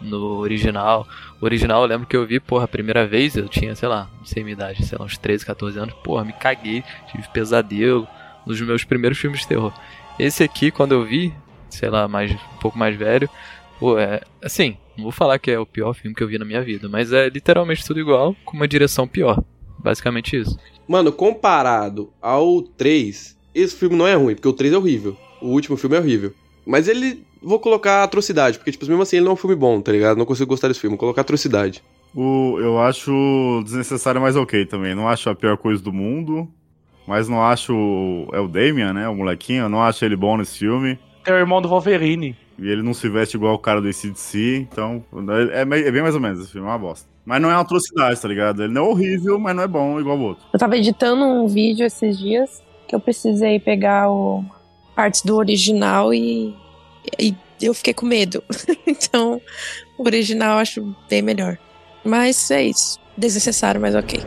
[0.00, 1.06] no original.
[1.40, 4.10] O original, eu lembro que eu vi, porra, a primeira vez eu tinha, sei lá,
[4.18, 5.94] não sei minha idade, sei lá, uns 13, 14 anos.
[6.02, 8.06] Porra, me caguei, tive pesadelo.
[8.46, 9.72] Dos meus primeiros filmes de terror.
[10.20, 11.34] Esse aqui, quando eu vi,
[11.68, 13.28] sei lá, mais, um pouco mais velho,
[13.80, 14.20] pô, é.
[14.40, 16.88] Assim, não vou falar que é o pior filme que eu vi na minha vida,
[16.88, 19.42] mas é literalmente tudo igual, com uma direção pior.
[19.78, 20.56] Basicamente isso.
[20.86, 25.16] Mano, comparado ao 3, esse filme não é ruim, porque o 3 é horrível.
[25.40, 26.32] O último filme é horrível.
[26.64, 27.24] Mas ele.
[27.42, 30.16] Vou colocar atrocidade, porque, tipo, mesmo assim ele não é um filme bom, tá ligado?
[30.16, 30.94] Não consigo gostar desse filme.
[30.94, 31.82] Vou colocar atrocidade.
[32.14, 34.94] O, eu acho desnecessário, mas ok também.
[34.94, 36.48] Não acho a pior coisa do mundo.
[37.06, 37.72] Mas não acho.
[38.32, 39.08] É o Damian, né?
[39.08, 39.64] O molequinho.
[39.64, 40.98] Eu não acho ele bom nesse filme.
[41.24, 42.36] É o irmão do Wolverine.
[42.58, 44.66] E ele não se veste igual o cara do ACDC.
[44.72, 45.04] Então,
[45.52, 46.66] é, é é bem mais ou menos esse filme.
[46.66, 47.06] É uma bosta.
[47.24, 48.62] Mas não é uma atrocidade, tá ligado?
[48.62, 50.44] Ele não é horrível, mas não é bom igual o outro.
[50.52, 54.44] Eu tava editando um vídeo esses dias que eu precisei pegar o
[54.94, 56.54] partes do original e,
[57.18, 58.42] e eu fiquei com medo.
[58.86, 59.40] então,
[59.98, 61.58] O original eu acho bem melhor.
[62.04, 63.00] Mas é isso.
[63.16, 64.20] Desnecessário, mas ok.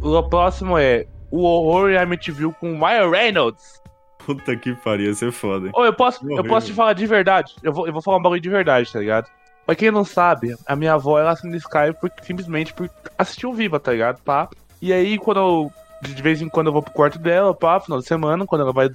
[0.00, 3.82] O próximo é O Horror em Amityville com Ryan Reynolds.
[4.18, 5.72] Puta que pariu, ia ser foda, hein?
[5.74, 7.54] Ô, eu posso, eu posso te falar de verdade.
[7.62, 9.28] Eu vou, eu vou falar um bagulho de verdade, tá ligado?
[9.64, 13.52] Pra quem não sabe, a minha avó ela assina Skype por, simplesmente por assistir o
[13.52, 14.22] Viva, tá ligado?
[14.22, 14.48] Pá.
[14.80, 15.72] E aí, quando eu.
[16.02, 18.72] De vez em quando eu vou pro quarto dela, pá, final de semana, quando ela
[18.72, 18.88] vai,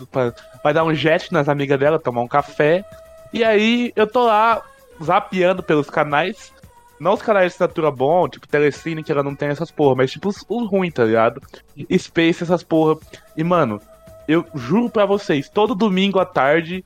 [0.63, 2.85] vai dar um jet nas amigas dela, tomar um café.
[3.33, 4.61] E aí eu tô lá
[5.03, 6.53] zapeando pelos canais.
[6.99, 10.11] Não os canais de assinatura bom, tipo Telecine, que ela não tem essas porra, mas
[10.11, 11.41] tipo os, os ruins, tá ligado?
[11.97, 12.99] Space, essas porra.
[13.35, 13.81] E, mano,
[14.27, 16.85] eu juro pra vocês, todo domingo à tarde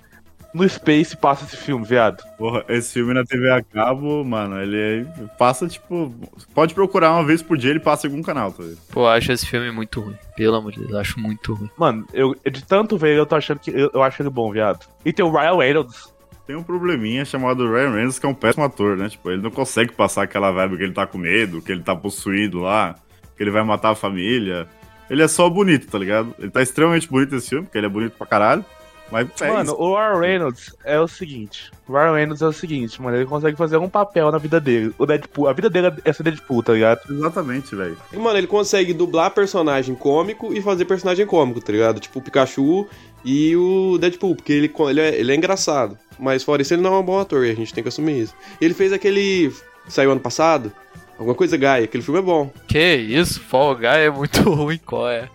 [0.55, 2.23] no Space passa esse filme, viado.
[2.37, 5.05] Porra, esse filme na TV a cabo, mano, ele
[5.37, 6.15] passa, tipo.
[6.53, 8.79] Pode procurar uma vez por dia, ele passa em algum canal, tá ligado?
[8.89, 10.15] Pô, eu acho esse filme muito ruim.
[10.35, 11.69] Pelo amor de Deus, eu acho muito ruim.
[11.77, 13.69] Mano, eu, de tanto ver ele, eu tô achando que.
[13.69, 14.85] Eu, eu acho ele bom, viado.
[15.03, 16.13] E tem o Ryan Reynolds.
[16.47, 19.09] Tem um probleminha chamado Ryan Reynolds, que é um péssimo ator, né?
[19.09, 21.95] Tipo, ele não consegue passar aquela vibe que ele tá com medo, que ele tá
[21.95, 22.95] possuído lá,
[23.35, 24.67] que ele vai matar a família.
[25.09, 26.33] Ele é só bonito, tá ligado?
[26.39, 28.63] Ele tá extremamente bonito nesse filme, porque ele é bonito pra caralho.
[29.11, 29.75] Mas é mano, isso.
[29.75, 31.71] o Ryan Reynolds é o seguinte.
[31.87, 33.17] O Ryan Reynolds é o seguinte, mano.
[33.17, 34.93] Ele consegue fazer um papel na vida dele.
[34.97, 37.01] O Deadpool, a vida dele é ser Deadpool, tá ligado?
[37.09, 37.97] Exatamente, velho.
[38.11, 41.99] E, mano, ele consegue dublar personagem cômico e fazer personagem cômico, tá ligado?
[41.99, 42.87] Tipo o Pikachu
[43.23, 45.97] e o Deadpool, porque ele, ele, é, ele é engraçado.
[46.17, 48.21] Mas fora isso, ele não é um bom ator, e a gente tem que assumir
[48.21, 48.33] isso.
[48.59, 49.53] E ele fez aquele.
[49.87, 50.71] Saiu ano passado?
[51.17, 52.51] Alguma coisa Gaia, aquele filme é bom.
[52.67, 53.39] Que isso?
[53.39, 55.29] Fall Guy é muito ruim, qual é?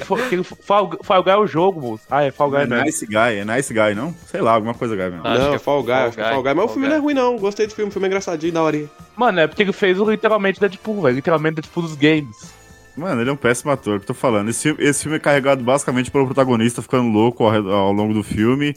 [0.00, 2.04] Fo- aquele Fall, Fall Guy é o jogo, moço.
[2.10, 2.82] Ah, é Fall Guy, É né?
[2.84, 4.14] nice Guy, é Nice Guy, não?
[4.26, 5.26] Sei lá, alguma coisa Guy mesmo.
[5.26, 6.54] Acho não, que é Fall Guy, Fall acho que é Fall Guy.
[6.54, 6.90] Mas o Fall filme Guy.
[6.90, 7.38] não é ruim, não.
[7.38, 8.84] Gostei do filme, o filme é engraçadinho, da hora.
[9.16, 11.14] Mano, é porque ele fez o literalmente Deadpool, velho.
[11.16, 12.54] Literalmente Deadpool dos games.
[12.96, 14.48] Mano, ele é um péssimo ator, que eu tô falando.
[14.48, 18.22] Esse, filme- esse filme é carregado basicamente pelo protagonista ficando louco ao, ao longo do
[18.22, 18.74] filme.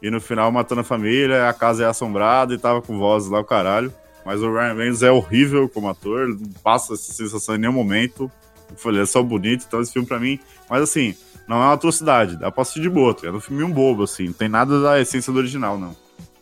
[0.00, 3.40] E no final matando a família, a casa é assombrada e tava com vozes lá
[3.40, 3.92] o caralho.
[4.24, 7.72] Mas o Ryan Reynolds é horrível como ator, ele não passa essa sensação em nenhum
[7.72, 8.30] momento.
[8.70, 10.38] Eu falei, é só bonito, então esse filme pra mim.
[10.68, 11.14] Mas assim,
[11.46, 13.16] não é uma atrocidade, dá pra assistir de boa?
[13.22, 15.96] É um filme um bobo, assim, não tem nada da essência do original, não.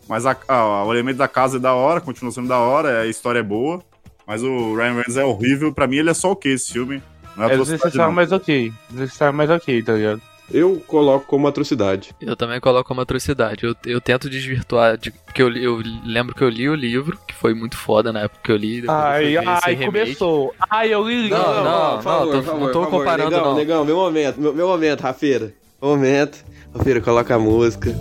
[0.09, 3.07] Mas a- a- o elemento da casa é da hora, continua sendo da hora, a
[3.07, 3.83] história é boa.
[4.27, 7.01] Mas o Ryan Reynolds é horrível, pra mim ele é só ok esse filme.
[7.37, 8.73] Não é É desnecessário, mas ok.
[8.91, 10.23] Desnecessário, mas ok, tá ligado?
[10.53, 12.15] Eu coloco como atrocidade.
[12.21, 13.65] Eu também coloco uma atrocidade.
[13.65, 17.35] Eu, eu tento desvirtuar, de, porque eu, eu lembro que eu li o livro, que
[17.35, 18.83] foi muito foda na época que eu li.
[18.83, 20.55] depois eu Ai, ai, começou.
[20.71, 21.29] Ai, eu li.
[21.31, 23.55] Não, não, não, tô- não tô comparando, negão, não.
[23.57, 25.53] Negão, meu momento, meu, meu momento, Rafeira.
[25.83, 26.45] Momento.
[26.73, 27.93] Rafeira, coloca a música.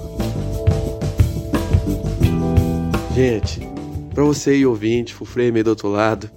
[3.15, 3.62] Gente,
[4.13, 6.29] pra você aí ouvinte, full frame aí do outro lado,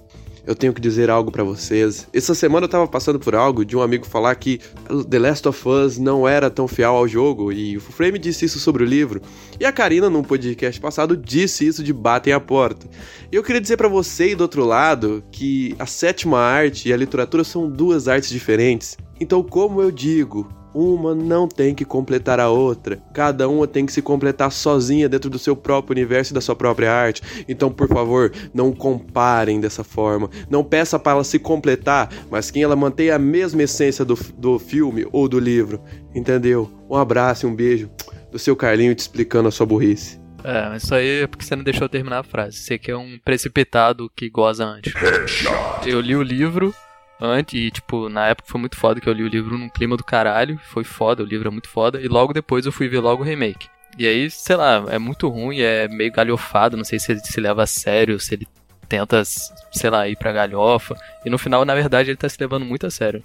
[0.49, 2.07] eu tenho que dizer algo pra vocês.
[2.11, 4.59] Essa semana eu tava passando por algo de um amigo falar que
[5.07, 8.59] The Last of Us não era tão fiel ao jogo e o frame disse isso
[8.59, 9.21] sobre o livro.
[9.59, 12.87] E a Karina, num podcast passado, disse isso de Batem a Porta.
[13.31, 16.93] E eu queria dizer pra você aí do outro lado que a sétima arte e
[16.93, 18.97] a literatura são duas artes diferentes.
[19.21, 23.01] Então, como eu digo, uma não tem que completar a outra.
[23.13, 26.55] Cada uma tem que se completar sozinha dentro do seu próprio universo e da sua
[26.55, 27.21] própria arte.
[27.47, 30.29] Então, por favor, não comparem dessa forma.
[30.49, 34.59] Não peça para ela se completar, mas que ela mantenha a mesma essência do, do
[34.59, 35.81] filme ou do livro.
[36.13, 36.69] Entendeu?
[36.89, 37.89] Um abraço e um beijo
[38.31, 40.19] do seu Carlinho te explicando a sua burrice.
[40.43, 42.57] É, mas isso aí é porque você não deixou eu terminar a frase.
[42.57, 44.93] Você que é um precipitado que goza antes.
[45.85, 46.73] Eu li o livro
[47.19, 49.95] antes e, tipo, na época foi muito foda que eu li o livro num clima
[49.97, 50.59] do caralho.
[50.71, 51.99] Foi foda, o livro é muito foda.
[52.01, 53.67] E logo depois eu fui ver logo o remake.
[53.97, 56.77] E aí, sei lá, é muito ruim, é meio galhofado.
[56.77, 58.47] Não sei se ele se leva a sério, se ele
[58.87, 60.95] tenta, sei lá, ir pra galhofa.
[61.25, 63.23] E no final, na verdade, ele tá se levando muito a sério.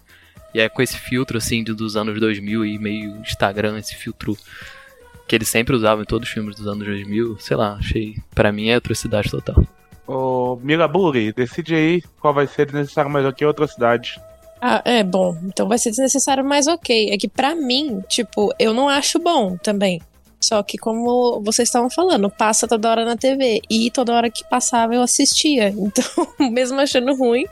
[0.53, 4.37] E é com esse filtro, assim, de- dos anos 2000 e meio Instagram, esse filtro
[5.27, 8.53] que ele sempre usava em todos os filmes dos anos 2000, sei lá, achei, Pra
[8.53, 9.65] mim é atrocidade total.
[10.07, 14.21] Ô, Miraburi, decide aí qual vai ser desnecessário mais ok outra cidade.
[14.61, 15.37] Ah, é bom.
[15.45, 17.11] Então vai ser desnecessário, mas ok.
[17.11, 20.01] É que pra mim, tipo, eu não acho bom também.
[20.41, 23.63] Só que como vocês estavam falando, passa toda hora na TV.
[23.69, 25.73] E toda hora que passava eu assistia.
[25.77, 27.45] Então, mesmo achando ruim,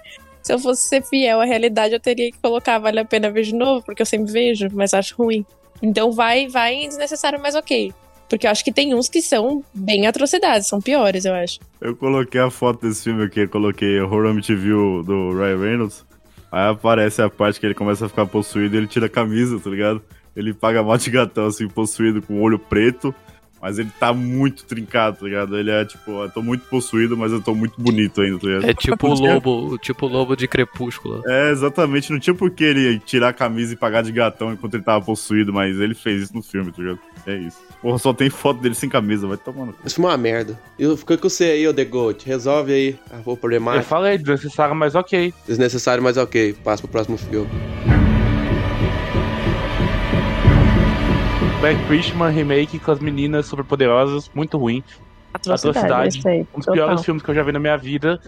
[0.42, 3.42] se eu fosse ser fiel à realidade, eu teria que colocar vale a pena ver
[3.42, 5.44] de novo, porque eu sempre vejo, mas acho ruim.
[5.82, 7.92] Então vai, vai desnecessário, mas ok.
[8.32, 11.60] Porque eu acho que tem uns que são bem atrocidades, são piores, eu acho.
[11.78, 16.06] Eu coloquei a foto desse filme aqui, eu coloquei Horror Amityville do Ryan Reynolds.
[16.50, 19.60] Aí aparece a parte que ele começa a ficar possuído e ele tira a camisa,
[19.60, 20.00] tá ligado?
[20.34, 23.14] Ele paga mal de gatão, assim, possuído com o olho preto.
[23.62, 25.56] Mas ele tá muito trincado, tá ligado?
[25.56, 28.68] Ele é tipo, eu tô muito possuído, mas eu tô muito bonito ainda, tá ligado?
[28.68, 31.22] É tipo o lobo, tipo o lobo de crepúsculo.
[31.28, 32.10] É, exatamente.
[32.10, 35.04] Não tinha por que ele tirar a camisa e pagar de gatão enquanto ele tava
[35.04, 36.98] possuído, mas ele fez isso no filme, tá ligado?
[37.24, 37.58] É isso.
[37.80, 39.74] Porra, só tem foto dele sem camisa, vai tomando.
[39.86, 40.58] Filme é uma merda.
[40.76, 42.26] Eu fico com você aí, ô The Goat.
[42.26, 43.84] Resolve aí o Eu problemático.
[43.84, 45.32] falei, desnecessário, mas ok.
[45.46, 46.52] Desnecessário, mas ok.
[46.64, 48.11] Passa pro próximo filme.
[51.62, 54.82] Black Christmas remake com as meninas superpoderosas, muito ruim.
[55.32, 56.48] Atrocidade, Atrocidade.
[56.52, 56.74] Um dos total.
[56.74, 58.20] piores filmes que eu já vi na minha vida.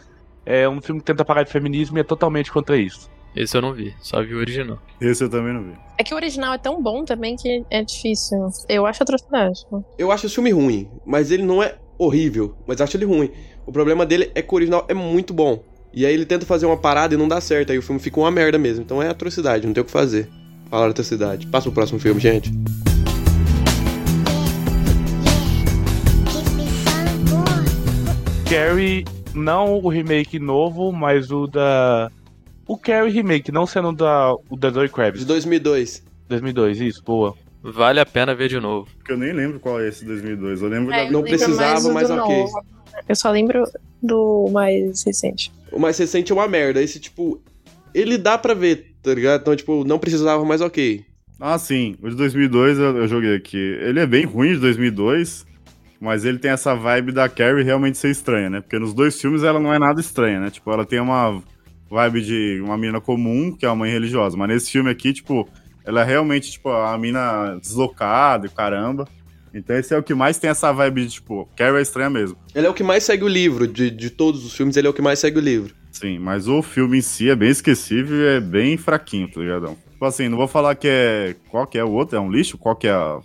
[0.47, 3.11] É um filme que tenta parar de feminismo e é totalmente contra isso.
[3.35, 4.79] Esse eu não vi, só vi o original.
[5.01, 5.73] Esse eu também não vi.
[5.99, 8.47] É que o original é tão bom também que é difícil.
[8.69, 9.67] Eu acho atrocidade.
[9.99, 13.33] Eu acho esse filme ruim, mas ele não é horrível, mas acho ele ruim.
[13.67, 15.61] O problema dele é que o original é muito bom.
[15.93, 18.21] E aí ele tenta fazer uma parada e não dá certo, aí o filme fica
[18.21, 18.85] uma merda mesmo.
[18.85, 20.31] Então é atrocidade, não tem o que fazer.
[20.71, 21.49] Falar atrocidade.
[21.49, 22.53] Passa pro próximo filme, gente.
[28.55, 32.09] Carrie, não o remake novo, mas o da.
[32.69, 35.25] O Carrie remake, não sendo da, o da Zoe De Kravitz.
[35.25, 36.05] 2002.
[36.29, 37.35] 2002, isso, boa.
[37.65, 38.87] Vale a pena ver de novo.
[38.97, 40.63] Porque eu nem lembro qual é esse 2002.
[40.63, 41.05] Eu lembro É, da...
[41.07, 42.39] eu Não lembro precisava, mais do mas ok.
[42.43, 42.65] novo.
[43.09, 43.65] Eu só lembro
[44.01, 45.51] do mais recente.
[45.73, 46.81] O mais recente é uma merda.
[46.81, 47.43] Esse, tipo,
[47.93, 49.41] ele dá pra ver, tá ligado?
[49.41, 51.05] Então, tipo, não precisava, mas ok.
[51.41, 51.97] Ah, sim.
[52.01, 53.57] O de 2002 eu, eu joguei aqui.
[53.81, 55.45] Ele é bem ruim de 2002,
[56.01, 58.61] mas ele tem essa vibe da Carrie realmente ser estranha, né?
[58.61, 60.51] Porque nos dois filmes ela não é nada estranha, né?
[60.51, 61.43] Tipo, ela tem uma
[61.91, 64.37] vibe de uma menina comum, que é uma mãe religiosa.
[64.37, 65.49] Mas nesse filme aqui, tipo,
[65.85, 69.07] ela é realmente, tipo, a mina deslocada e caramba.
[69.53, 72.37] Então esse é o que mais tem essa vibe de, tipo, Carrie é estranha mesmo.
[72.55, 73.69] Ele é o que mais segue o livro.
[73.69, 75.75] De, de todos os filmes, ele é o que mais segue o livro.
[75.95, 79.77] Sim, mas o filme em si é bem esquecível e é bem fraquinho, tá ligadão?
[79.93, 81.37] Tipo assim, não vou falar que é.
[81.49, 82.17] Qual que é o outro?
[82.17, 82.59] É um lixo?
[82.59, 83.21] Qual que é a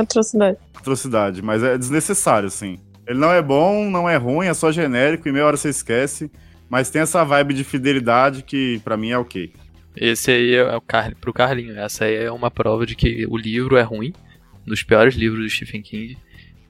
[0.00, 0.56] atrocidade.
[0.72, 1.42] atrocidade?
[1.42, 2.78] Mas é desnecessário, assim.
[3.08, 6.30] Ele não é bom, não é ruim, é só genérico e meia hora você esquece.
[6.70, 9.52] Mas tem essa vibe de fidelidade que pra mim é ok.
[9.96, 11.14] Esse aí é o Car...
[11.20, 11.76] pro Carlinho.
[11.76, 14.12] Essa aí é uma prova de que o livro é ruim,
[14.64, 16.16] um dos piores livros do Stephen King,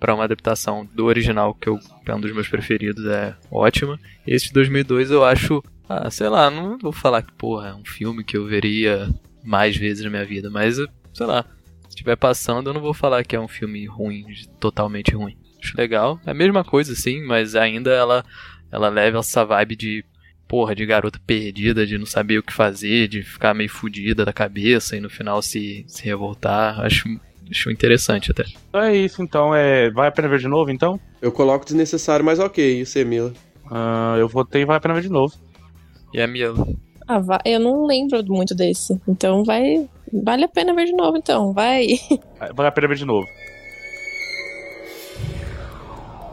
[0.03, 4.01] para uma adaptação do original, que eu, é um dos meus preferidos, é ótima.
[4.27, 7.85] Esse de 2002 eu acho, ah, sei lá, não vou falar que, porra, é um
[7.85, 9.09] filme que eu veria
[9.45, 10.75] mais vezes na minha vida, mas,
[11.15, 11.45] sei lá,
[11.83, 14.25] se estiver passando eu não vou falar que é um filme ruim,
[14.59, 15.37] totalmente ruim.
[15.63, 18.25] Acho legal, é a mesma coisa sim, mas ainda ela,
[18.73, 20.05] ela leva essa vibe de
[20.49, 24.33] porra, de garota perdida, de não saber o que fazer, de ficar meio fodida da
[24.33, 26.81] cabeça e no final se, se revoltar.
[26.81, 27.09] Acho,
[27.53, 28.45] acho interessante até.
[28.69, 29.55] Então é isso, então.
[29.55, 29.91] É...
[29.91, 30.99] Vale a pena ver de novo, então?
[31.21, 32.81] Eu coloco desnecessário, mas ok.
[32.81, 33.33] E você, Mila?
[33.71, 35.33] Ah, eu votei Vale a pena ver de novo.
[36.13, 36.49] E a minha.
[37.07, 39.01] Ah, va- eu não lembro muito desse.
[39.07, 39.89] Então vai.
[40.13, 41.53] Vale a pena ver de novo, então.
[41.53, 41.87] Vai.
[42.55, 43.27] Vale a pena ver de novo.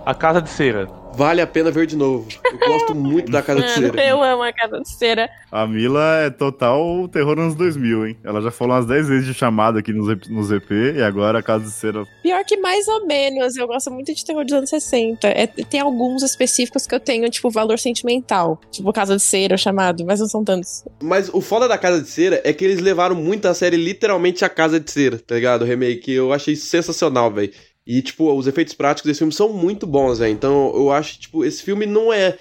[0.06, 0.88] A Casa de Cera.
[1.20, 2.26] Vale a pena ver de novo.
[2.50, 4.06] Eu gosto muito da Casa de Cera.
[4.06, 5.30] eu amo a casa de cera.
[5.52, 8.18] A Mila é total terror nos 2000, hein?
[8.24, 11.40] Ela já falou umas 10 vezes de chamada aqui nos, EP nos EP e agora
[11.40, 12.06] a Casa de Cera.
[12.24, 13.58] Pior que mais ou menos.
[13.58, 15.28] Eu gosto muito de terror dos anos 60.
[15.28, 18.58] É, tem alguns específicos que eu tenho, tipo, valor sentimental.
[18.72, 20.86] Tipo, Casa de Cera, chamado, mas não são tantos.
[21.04, 24.46] Mas o foda da Casa de Cera é que eles levaram muito a série literalmente
[24.46, 25.64] a Casa de Cera, tá ligado?
[25.64, 26.14] O remake.
[26.14, 27.52] Eu achei sensacional, velho.
[27.92, 30.32] E, tipo, os efeitos práticos desse filme são muito bons, velho.
[30.32, 32.38] Então, eu acho, tipo, esse filme não é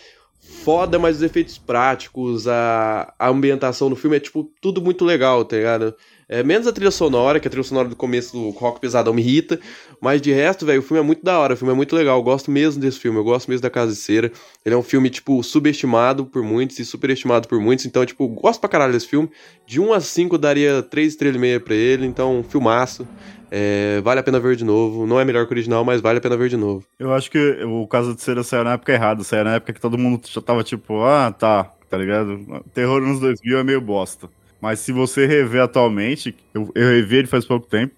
[0.62, 5.42] foda, mas os efeitos práticos, a, a ambientação do filme é, tipo, tudo muito legal,
[5.46, 5.94] tá ligado?
[6.28, 9.22] É, menos a trilha sonora, que a trilha sonora do começo do rock pesadão me
[9.22, 9.58] irrita.
[10.00, 12.18] Mas de resto, velho, o filme é muito da hora, o filme é muito legal.
[12.18, 14.30] Eu gosto mesmo desse filme, eu gosto mesmo da Casa de Cera.
[14.64, 17.86] Ele é um filme, tipo, subestimado por muitos e superestimado por muitos.
[17.86, 19.30] Então, tipo, gosto pra caralho desse filme.
[19.66, 22.06] De 1 a 5 eu daria 3 estrelas e meia pra ele.
[22.06, 23.08] Então, filmaço.
[23.50, 25.06] É, vale a pena ver de novo.
[25.06, 26.84] Não é melhor que o original, mas vale a pena ver de novo.
[26.98, 29.80] Eu acho que o Casa de Cera saiu na época errada, saiu na época que
[29.80, 32.62] todo mundo já tava tipo, ah, tá, tá ligado?
[32.74, 34.28] Terror nos 2000 é meio bosta.
[34.60, 37.94] Mas se você rever atualmente, eu, eu revi ele faz pouco tempo,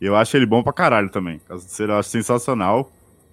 [0.00, 1.40] eu acho ele bom pra caralho também.
[1.48, 2.90] Eu acho sensacional.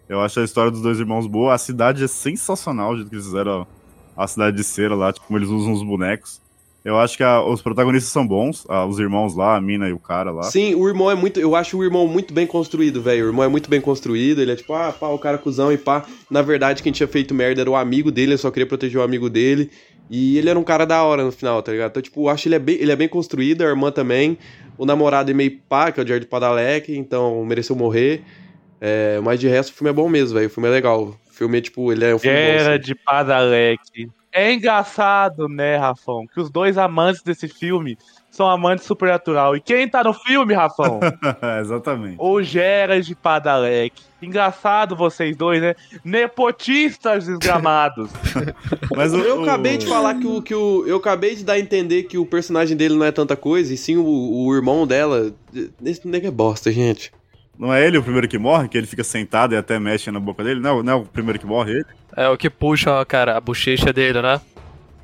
[0.10, 1.54] Eu acho a história dos dois irmãos boa.
[1.54, 3.66] A cidade é sensacional, o jeito que eles fizeram
[4.16, 6.42] a cidade de cera lá, tipo, como eles usam os bonecos.
[6.84, 9.94] Eu acho que a- os protagonistas são bons, a- os irmãos lá, a mina e
[9.94, 10.44] o cara lá.
[10.44, 11.40] Sim, o irmão é muito.
[11.40, 13.26] Eu acho o irmão muito bem construído, velho.
[13.26, 14.40] O irmão é muito bem construído.
[14.40, 16.06] Ele é tipo, ah, pá, o cara cuzão e pá.
[16.30, 19.04] Na verdade, quem tinha feito merda era o amigo dele, ele só queria proteger o
[19.04, 19.72] amigo dele.
[20.10, 21.92] E ele era um cara da hora no final, tá ligado?
[21.92, 24.38] Então, tipo, eu acho que ele é bem, ele é bem construído, a irmã também.
[24.78, 28.24] O namorado é meio pá, que é o Jared Padalecki, então mereceu morrer.
[28.80, 30.48] É, mas de resto, o filme é bom mesmo, velho.
[30.48, 31.04] O filme é legal.
[31.04, 32.44] O filme é tipo, ele é um filme bom.
[32.44, 32.84] Era assim.
[32.84, 34.10] de Padalec.
[34.32, 37.98] É engraçado, né, Rafão, que os dois amantes desse filme
[38.36, 39.56] são amantes de supernatural.
[39.56, 41.00] E quem tá no filme, Rafão?
[41.62, 42.16] Exatamente.
[42.20, 43.94] o Gerard Padalec.
[44.22, 45.76] Engraçado vocês dois, né?
[46.04, 48.10] Nepotistas desgramados.
[48.96, 50.84] Mas o, Eu o- acabei de falar que o, que o.
[50.86, 53.78] Eu acabei de dar a entender que o personagem dele não é tanta coisa, e
[53.78, 55.32] sim o, o irmão dela.
[55.84, 57.12] Esse nego é bosta, gente.
[57.58, 60.20] Não é ele o primeiro que morre, que ele fica sentado e até mexe na
[60.20, 60.60] boca dele?
[60.60, 61.86] Não, não é o primeiro que morre, ele?
[62.18, 64.42] É o que puxa, cara, a bochecha dele, né?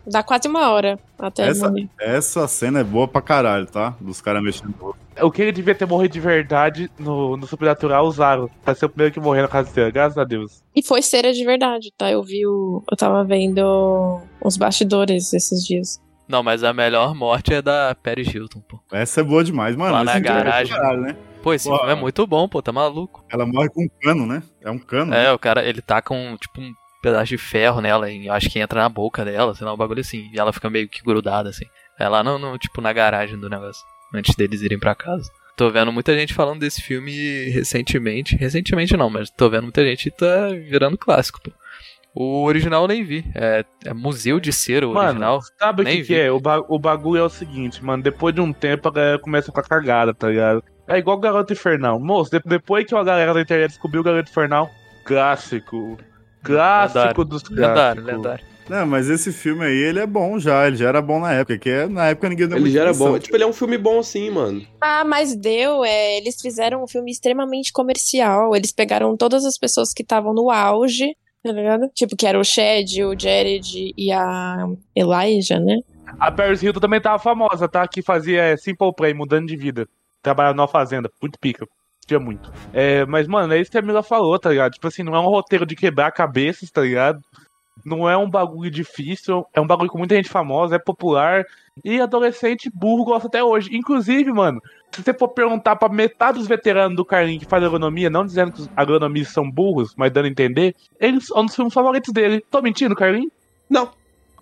[0.05, 1.89] Dá quase uma hora até ele Essa, morrer.
[1.99, 3.95] essa cena é boa pra caralho, tá?
[3.99, 8.05] Dos caras mexendo no o que ele devia ter morrido de verdade no, no supernatural
[8.05, 8.49] usaram.
[8.63, 10.63] Pra ser o primeiro que morreu na casa dele, graças a Deus.
[10.75, 12.09] E foi cera de verdade, tá?
[12.09, 12.83] Eu vi o.
[12.89, 16.01] Eu tava vendo os bastidores esses dias.
[16.27, 18.79] Não, mas a melhor morte é da Paris Hilton, pô.
[18.91, 19.91] Essa é boa demais, mano.
[19.93, 20.73] Lá na é garagem.
[20.73, 21.15] pra Caralho, né?
[21.43, 23.25] Pô, esse Pô, filme é muito bom, pô, tá maluco.
[23.29, 24.41] Ela morre com um cano, né?
[24.61, 25.11] É um cano.
[25.11, 25.25] né?
[25.25, 28.49] É, o cara, ele tá com, tipo, um pedaço de ferro nela, e eu acho
[28.49, 30.29] que entra na boca dela, sei lá, um bagulho assim.
[30.33, 31.65] E ela fica meio que grudada, assim.
[31.99, 33.83] Ela não, não, tipo, na garagem do negócio,
[34.13, 35.29] antes deles irem pra casa.
[35.57, 38.35] Tô vendo muita gente falando desse filme recentemente.
[38.35, 41.51] Recentemente não, mas tô vendo muita gente tá virando clássico, pô.
[42.13, 43.23] O original eu nem vi.
[43.35, 45.39] É, é Museu de Cera o Mano, original.
[45.59, 46.31] sabe o que, que é?
[46.31, 48.01] O, ba- o bagulho é o seguinte, mano.
[48.03, 50.63] Depois de um tempo a galera começa a ficar cagada, tá ligado?
[50.87, 51.99] É igual o Garoto Infernal.
[51.99, 54.69] Moço, de- depois que a galera da internet descobriu o Garoto Infernal,
[55.05, 55.97] clássico.
[56.43, 57.25] Clássico Lendário.
[57.25, 58.05] dos Lendário, clássicos.
[58.05, 58.51] lendário.
[58.69, 60.65] Não, mas esse filme aí, ele é bom já.
[60.65, 61.57] Ele já era bom na época.
[61.57, 63.19] Que é, na época ninguém deu Ele já era bom.
[63.19, 64.65] Tipo, ele é um filme bom assim, mano.
[64.79, 68.55] Ah, mas deu, é, eles fizeram um filme extremamente comercial.
[68.55, 71.89] Eles pegaram todas as pessoas que estavam no auge, tá ligado?
[71.93, 75.79] Tipo, que era o Shed, o Jared e a Elijah, né?
[76.19, 77.85] A Paris Hilton também tava famosa, tá?
[77.87, 79.87] Que fazia é, Simple Play, mudando de vida.
[80.21, 81.09] Trabalhava numa fazenda.
[81.21, 81.67] Muito pica.
[82.05, 82.51] Tinha muito.
[82.73, 84.73] É, mas, mano, é isso que a Mila falou, tá ligado?
[84.73, 87.21] Tipo assim, não é um roteiro de quebrar cabeças, tá ligado?
[87.85, 91.45] Não é um bagulho difícil, é um bagulho com muita gente famosa, é popular.
[91.83, 93.69] E adolescente burro gosta até hoje.
[93.75, 94.61] Inclusive, mano,
[94.91, 98.51] se você for perguntar pra metade dos veteranos do Carlinhos que faz agronomia, não dizendo
[98.51, 102.13] que os agronomistas são burros, mas dando a entender, eles são um dos filmes favoritos
[102.13, 102.43] dele.
[102.51, 103.31] Tô mentindo, Carlinhos?
[103.69, 103.89] Não.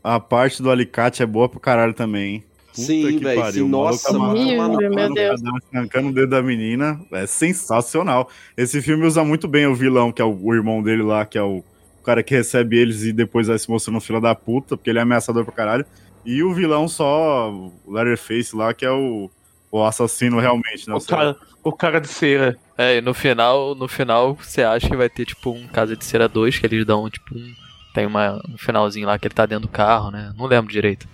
[0.04, 2.43] A parte do alicate é boa pra caralho também, hein?
[2.70, 3.68] Puta Sim, que velho.
[3.68, 4.96] nossa, amarrando mano.
[4.96, 5.14] Meu.
[5.14, 5.42] Deus.
[5.74, 7.00] Arrancando o dedo da menina.
[7.12, 8.30] É sensacional.
[8.56, 11.38] Esse filme usa muito bem o vilão, que é o, o irmão dele lá, que
[11.38, 11.64] é o,
[12.00, 15.00] o cara que recebe eles e depois vai se mostrando fila da puta, porque ele
[15.00, 15.86] é ameaçador pra caralho.
[16.26, 19.30] E o vilão só, o Leatherface lá, que é o,
[19.72, 20.96] o assassino realmente, né?
[20.96, 22.58] O cara, o cara de cera.
[22.78, 26.06] É, e no final, no final você acha que vai ter tipo um Casa de
[26.06, 27.54] Cera 2, que eles dão tipo um.
[27.94, 30.32] Tem uma, um finalzinho lá que ele tá dentro do carro, né?
[30.38, 31.08] Não lembro direito.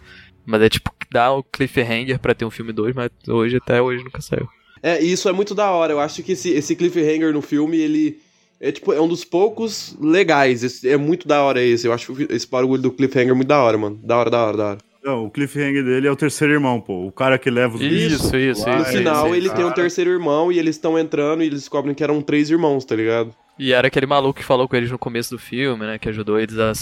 [0.45, 4.03] Mas é tipo, dá o cliffhanger pra ter um filme 2, mas hoje até hoje
[4.03, 4.47] nunca saiu.
[4.83, 5.93] É, e isso é muito da hora.
[5.93, 8.19] Eu acho que esse, esse cliffhanger no filme, ele.
[8.61, 10.63] É tipo, é um dos poucos legais.
[10.63, 11.87] Esse- é muito da hora esse.
[11.87, 13.99] Eu acho esse bagulho do cliffhanger muito da hora, mano.
[14.03, 14.77] Da hora, da hora, da hora.
[15.03, 17.05] Não, o cliffhanger dele é o terceiro irmão, pô.
[17.05, 18.23] O cara que leva os bichos.
[18.25, 18.89] Isso, isso, lá, No isso.
[18.91, 19.75] é final, esse ele tem um cara.
[19.81, 23.33] terceiro irmão e eles estão entrando e eles descobrem que eram três irmãos, tá ligado?
[23.59, 25.97] E era aquele maluco que falou com eles no começo do filme, né?
[25.99, 26.73] Que ajudou eles a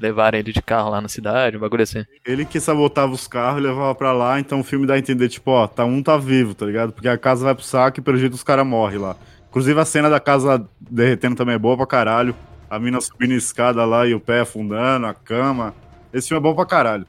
[0.00, 2.04] levarem ele de carro lá na cidade, um bagulho assim.
[2.24, 5.28] Ele que sabotava os carros e levava pra lá, então o filme dá a entender,
[5.28, 6.92] tipo, ó, tá, um tá vivo, tá ligado?
[6.92, 9.16] Porque a casa vai pro saco e pelo jeito os caras morrem lá.
[9.48, 12.34] Inclusive a cena da casa derretendo também é boa pra caralho.
[12.70, 15.74] A mina subindo a escada lá e o pé afundando, a cama.
[16.12, 17.06] Esse filme é bom pra caralho.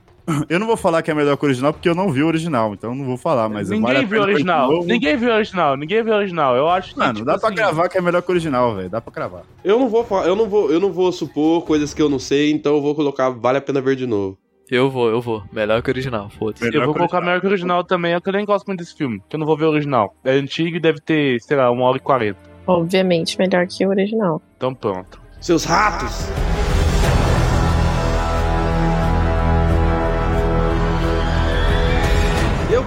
[0.50, 2.28] Eu não vou falar que é melhor que o original, porque eu não vi o
[2.28, 4.84] original, então eu não vou falar, mas ninguém vale viu o original.
[4.86, 5.78] Ninguém viu o original.
[5.78, 6.56] Ninguém viu o original.
[6.56, 7.00] Eu acho que.
[7.00, 8.90] Mano, tipo dá pra assim, gravar que é melhor que o original, velho.
[8.90, 9.42] Dá pra gravar.
[9.64, 12.20] Eu não vou fa- eu não vou, eu não vou supor coisas que eu não
[12.20, 14.38] sei, então eu vou colocar vale a pena ver de novo.
[14.72, 15.42] Eu vou, eu vou.
[15.52, 16.64] Melhor que o original, foda-se.
[16.66, 17.22] Eu vou colocar original.
[17.24, 19.40] melhor que o original também, é que eu nem gosto muito desse filme, que eu
[19.40, 20.14] não vou ver o original.
[20.24, 22.40] É antigo e deve ter, sei lá, uma hora e quarenta.
[22.68, 24.40] Obviamente, melhor que o original.
[24.58, 25.20] Então pronto.
[25.42, 26.30] Seus ratos!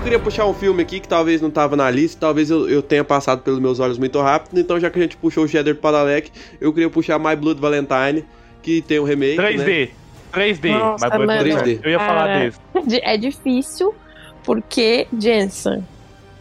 [0.02, 3.04] Queria puxar um filme aqui que talvez não tava na lista, talvez eu, eu tenha
[3.04, 6.30] passado pelos meus olhos muito rápido, então já que a gente puxou o Cheddar Padalec,
[6.60, 8.24] eu queria puxar My Blood Valentine,
[8.60, 9.52] que tem um remake, né?
[9.52, 9.90] 3D.
[10.32, 10.78] 3D.
[10.78, 11.44] Nossa, mas mano.
[11.44, 11.80] 3D.
[11.82, 12.52] Eu ia falar Cara.
[12.84, 13.00] desse.
[13.02, 13.94] É difícil
[14.44, 15.84] porque Jensen.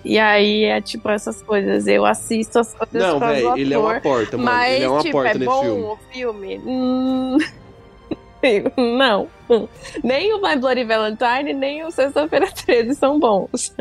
[0.04, 1.86] E aí é tipo essas coisas.
[1.86, 4.50] Eu assisto as coisas Não, velho, ele é uma porta, mano.
[4.50, 5.84] Mas, ele é uma tipo, porta é nesse bom filme.
[5.84, 6.62] o filme?
[6.66, 7.38] Hum...
[8.78, 9.28] Não.
[10.04, 13.74] Nem o My Bloody Valentine, nem o Sexta-feira 13 são bons.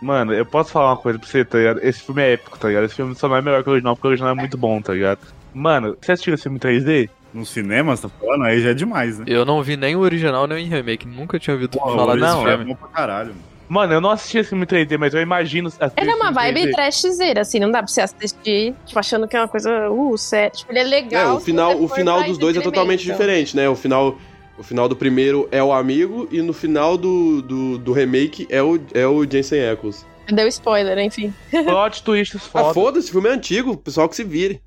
[0.00, 1.80] Mano, eu posso falar uma coisa pra você, tá ligado?
[1.82, 2.84] Esse filme é épico, tá ligado?
[2.84, 4.80] Esse filme só não é melhor que o original, porque o original é muito bom,
[4.80, 5.20] tá ligado?
[5.52, 7.10] Mano, você assistiu esse filme em 3D?
[7.34, 8.44] No cinema, você tá falando?
[8.44, 9.26] Aí já é demais, né?
[9.28, 11.06] Eu não vi nem o original nem o remake.
[11.06, 13.57] Nunca tinha ouvido Pô, falar filme é bom pra caralho, mano.
[13.68, 15.68] Mano, eu não assisti esse filme em 3D, mas eu imagino.
[15.96, 16.72] Ele é esse uma vibe 3D.
[16.72, 20.56] trashzeira, assim, não dá pra você assistir, tipo, achando que é uma coisa, uh, sério.
[20.56, 21.36] Tipo, ele é É, legal.
[21.36, 23.18] o se final, o final dos dois é totalmente entretenimento.
[23.44, 23.68] diferente, né?
[23.68, 24.16] O final
[24.58, 28.60] O final do primeiro é o amigo e no final do, do, do remake é
[28.60, 30.04] o, é o Jensen Ackles.
[30.30, 31.32] Deu spoiler, enfim.
[31.64, 32.74] Plot twists Ah, foda.
[32.74, 34.60] foda-se, o filme é antigo, o pessoal que se vire.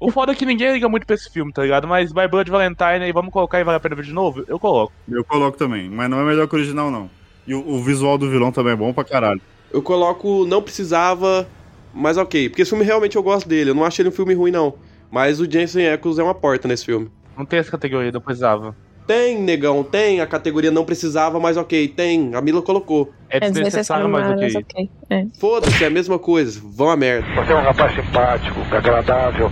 [0.00, 1.86] o foda é que ninguém liga muito pra esse filme, tá ligado?
[1.86, 4.44] Mas My Blood Valentine aí, vamos colocar e vale a pena ver de novo?
[4.48, 4.92] Eu coloco.
[5.08, 7.08] Eu coloco também, mas não é melhor que o original, não.
[7.46, 9.40] E o, o visual do vilão também é bom pra caralho.
[9.72, 11.48] Eu coloco não precisava,
[11.92, 12.48] mas ok.
[12.48, 13.70] Porque esse filme realmente eu gosto dele.
[13.70, 14.74] Eu não achei ele um filme ruim, não.
[15.10, 17.10] Mas o Jensen Ackles é uma porta nesse filme.
[17.36, 18.76] Não tem essa categoria, não precisava.
[19.06, 20.20] Tem, negão, tem.
[20.20, 22.34] A categoria não precisava, mas ok, tem.
[22.34, 23.12] A Mila colocou.
[23.28, 24.52] É desnecessário, mas ok.
[24.56, 24.90] ok.
[25.10, 25.26] É.
[25.38, 26.60] Foda-se, é a mesma coisa.
[26.64, 27.26] Vão a merda.
[27.34, 29.50] Você é um rapaz simpático, agradável,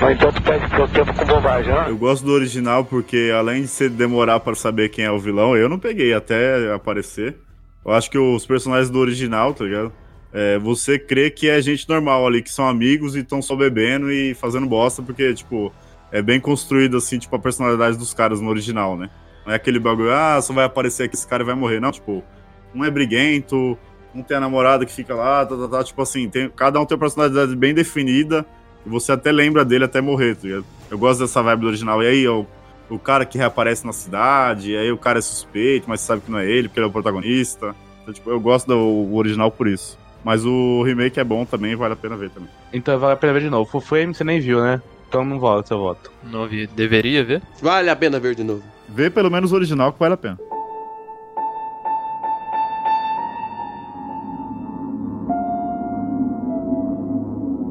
[0.00, 1.86] no entanto perde seu tempo com bobagem, né?
[1.88, 5.56] Eu gosto do original porque, além de você demorar pra saber quem é o vilão,
[5.56, 7.36] eu não peguei até aparecer.
[7.84, 9.92] Eu acho que os personagens do original, tá ligado?
[10.32, 14.10] É, você crê que é gente normal ali, que são amigos e estão só bebendo
[14.10, 15.72] e fazendo bosta, porque, tipo,
[16.10, 19.10] é bem construído, assim, tipo, a personalidade dos caras no original, né?
[19.44, 21.80] Não é aquele bagulho, ah, só vai aparecer aqui esse cara e vai morrer.
[21.80, 22.22] Não, tipo,
[22.74, 23.78] um é briguento,
[24.14, 26.86] um tem a namorada que fica lá, tá, tá, tá, tipo assim, tem, cada um
[26.86, 28.44] tem uma personalidade bem definida
[28.84, 30.64] e você até lembra dele até morrer, tá ligado?
[30.90, 32.02] Eu gosto dessa vibe do original.
[32.02, 32.46] E aí, o,
[32.88, 36.30] o cara que reaparece na cidade, e aí o cara é suspeito, mas sabe que
[36.30, 37.74] não é ele, porque ele é o protagonista.
[38.02, 39.98] Então, tipo, eu gosto do original por isso.
[40.24, 42.48] Mas o remake é bom também, vale a pena ver também.
[42.72, 43.70] Então vale a pena ver de novo.
[43.70, 44.80] Full Frame você nem viu, né?
[45.08, 46.10] Então não vale seu voto.
[46.24, 46.66] Não vi.
[46.66, 47.42] Deveria ver?
[47.60, 48.62] Vale a pena ver de novo.
[48.88, 50.38] Vê pelo menos o original que vale a pena.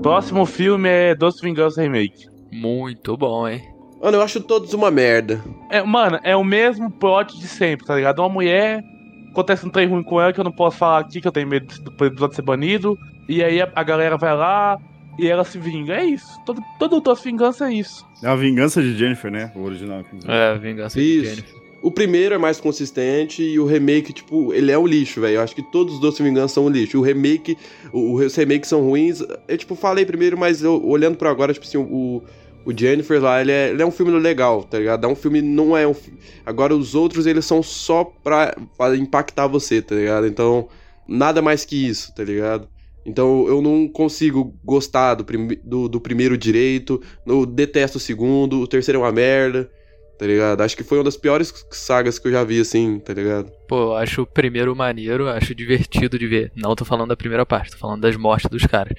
[0.01, 2.27] Próximo filme é Doce Vingança Remake.
[2.51, 3.61] Muito bom, hein?
[4.01, 5.43] Mano, eu acho todos uma merda.
[5.69, 8.19] É, mano, é o mesmo plot de sempre, tá ligado?
[8.19, 8.83] Uma mulher,
[9.31, 11.47] acontece um trem ruim com ela que eu não posso falar aqui, que eu tenho
[11.47, 12.95] medo do episódio ser banido.
[13.27, 14.77] E aí a, a galera vai lá
[15.17, 15.93] e ela se vinga.
[15.95, 16.39] É isso.
[16.45, 18.05] Todo, todo Doce Vingança é isso.
[18.21, 19.51] É a vingança de Jennifer, né?
[19.55, 20.01] O original.
[20.01, 20.31] inclusive.
[20.31, 21.29] É, a vingança de Isso.
[21.35, 21.65] Jennifer.
[21.81, 25.35] O primeiro é mais consistente e o remake, tipo, ele é um lixo, velho.
[25.35, 26.97] Eu acho que todos os Doce Vingança são um lixo.
[26.97, 27.55] O remake,
[27.93, 29.21] o, os remakes são ruins.
[29.47, 32.23] Eu, tipo, falei primeiro, mas eu, olhando pra agora, tipo assim, o,
[32.65, 35.05] o Jennifer lá, ele é, ele é um filme legal, tá ligado?
[35.05, 35.93] É um filme, não é um
[36.43, 40.25] Agora, os outros, eles são só pra, pra impactar você, tá ligado?
[40.25, 40.67] Então,
[41.07, 42.67] nada mais que isso, tá ligado?
[43.05, 45.25] Então, eu não consigo gostar do,
[45.63, 49.69] do, do primeiro direito, eu detesto o segundo, o terceiro é uma merda
[50.17, 50.61] tá ligado?
[50.61, 53.51] Acho que foi uma das piores sagas que eu já vi, assim, tá ligado?
[53.67, 56.51] Pô, eu acho o primeiro maneiro, acho divertido de ver.
[56.55, 58.93] Não tô falando da primeira parte, tô falando das mortes dos caras.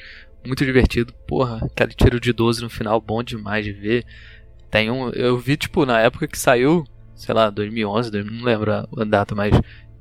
[0.47, 1.13] Muito divertido.
[1.27, 4.05] Porra, aquele tiro de 12 no final, bom demais de ver.
[4.71, 5.11] Tem um.
[5.11, 6.85] Eu vi, tipo, na época que saiu,
[7.15, 9.59] sei lá, 2011, 2000, não lembro a data, mas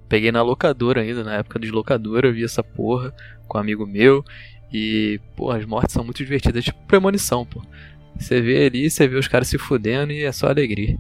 [0.07, 3.13] peguei na locadora ainda, na época de locadora, vi essa porra
[3.47, 4.23] com um amigo meu.
[4.73, 7.61] E, porra, as mortes são muito divertidas, tipo premonição, pô.
[8.19, 10.97] Você vê ali, você vê os caras se fudendo e é só alegria.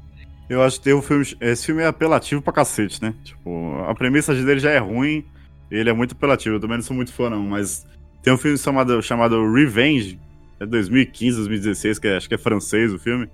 [0.49, 1.25] Eu acho que tem um filme.
[1.41, 3.13] Esse filme é apelativo pra cacete, né?
[3.23, 5.25] Tipo, a premissa dele já é ruim.
[5.71, 6.55] Ele é muito apelativo.
[6.55, 7.41] Eu também não sou muito fã, não.
[7.43, 7.85] Mas
[8.21, 10.19] tem um filme chamado, chamado Revenge.
[10.59, 13.27] É 2015, 2016, que é- acho que é francês o filme.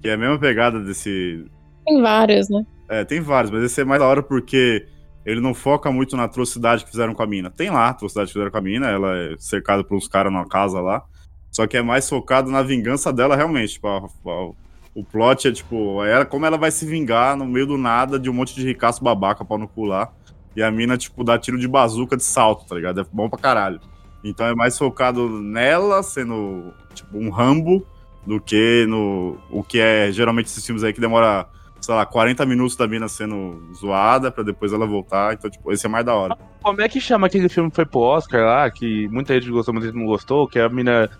[0.00, 1.44] Que é a mesma pegada desse.
[1.84, 2.64] Tem vários, né?
[2.88, 4.86] É, tem vários, mas esse é mais da hora porque
[5.24, 7.50] ele não foca muito na atrocidade que fizeram com a mina.
[7.50, 10.32] Tem lá a atrocidade que fizeram com a mina, ela é cercada por uns caras
[10.32, 11.02] numa casa lá.
[11.50, 13.74] Só que é mais focado na vingança dela realmente.
[13.74, 13.98] Tipo, a-
[14.30, 14.50] a-
[14.94, 18.28] o plot é tipo, ela, como ela vai se vingar no meio do nada de
[18.28, 20.12] um monte de ricaço babaca pau no lá.
[20.56, 23.00] E a mina, tipo, dá tiro de bazuca de salto, tá ligado?
[23.00, 23.80] É bom pra caralho.
[24.22, 27.84] Então é mais focado nela sendo, tipo, um Rambo
[28.26, 29.36] do que no.
[29.50, 31.46] O que é geralmente esses filmes aí que demora,
[31.84, 35.34] sei lá, 40 minutos da mina sendo zoada pra depois ela voltar.
[35.34, 36.36] Então, tipo, esse é mais da hora.
[36.62, 39.74] Como é que chama aquele filme que foi pro Oscar lá, que muita gente gostou,
[39.74, 41.10] muita gente não gostou, que a mina.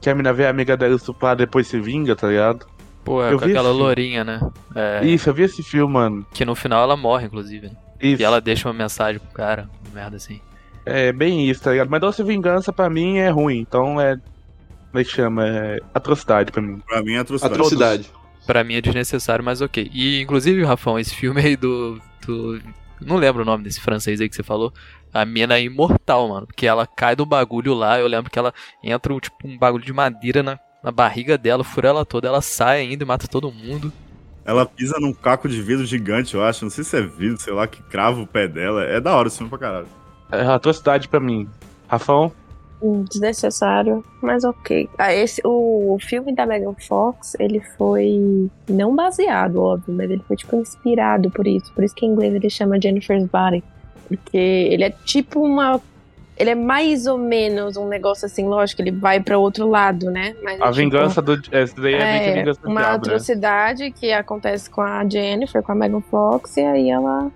[0.00, 2.66] Que a mina vê a amiga dela estuprar depois se vinga, tá ligado?
[3.04, 4.40] Pô, é Eu com vi aquela esse- lourinha, né?
[4.74, 6.26] É, Isso, eu vi esse filme, mano.
[6.32, 7.66] Que no final ela morre, inclusive.
[7.68, 7.76] né?
[8.00, 8.22] Isso.
[8.22, 10.40] E ela deixa uma mensagem pro cara, uma merda assim.
[10.86, 11.88] É bem isso, tá ligado?
[11.90, 14.16] Mas Doce Vingança pra mim é ruim, então é.
[14.90, 15.46] Como é que chama?
[15.46, 16.80] É atrocidade pra mim.
[16.86, 17.54] Pra mim é atrocidade.
[17.54, 18.10] Atrocidade.
[18.48, 19.90] Pra mim é desnecessário, mas ok.
[19.92, 22.00] E inclusive, Rafão, esse filme aí do.
[22.26, 22.58] do
[22.98, 24.72] não lembro o nome desse francês aí que você falou.
[25.12, 26.46] A mina é imortal, mano.
[26.46, 28.00] Porque ela cai do bagulho lá.
[28.00, 31.62] Eu lembro que ela entra um, tipo um bagulho de madeira na, na barriga dela,
[31.62, 32.26] fura ela toda.
[32.26, 33.92] Ela sai ainda e mata todo mundo.
[34.46, 36.64] Ela pisa num caco de vidro gigante, eu acho.
[36.64, 38.82] Não sei se é vidro, sei lá, que crava o pé dela.
[38.82, 39.88] É da hora esse filme pra caralho.
[40.32, 41.46] É atrocidade pra mim.
[41.86, 42.32] Rafão?
[43.10, 44.88] Desnecessário, mas ok.
[44.96, 50.22] Ah, esse, o, o filme da Megan Fox, ele foi não baseado, óbvio, mas ele
[50.26, 51.72] foi tipo inspirado por isso.
[51.74, 53.62] Por isso que em inglês ele chama Jennifer's Body.
[54.06, 55.80] Porque ele é tipo uma
[56.36, 60.34] Ele é mais ou menos um negócio assim, lógico, ele vai pra outro lado, né?
[60.42, 61.38] Mas, A tipo, vingança do.
[61.50, 62.96] Essa daí é, é vingança do uma diabo, né?
[62.96, 67.30] atrocidade que acontece com a Jennifer, com a Megan Fox, e aí ela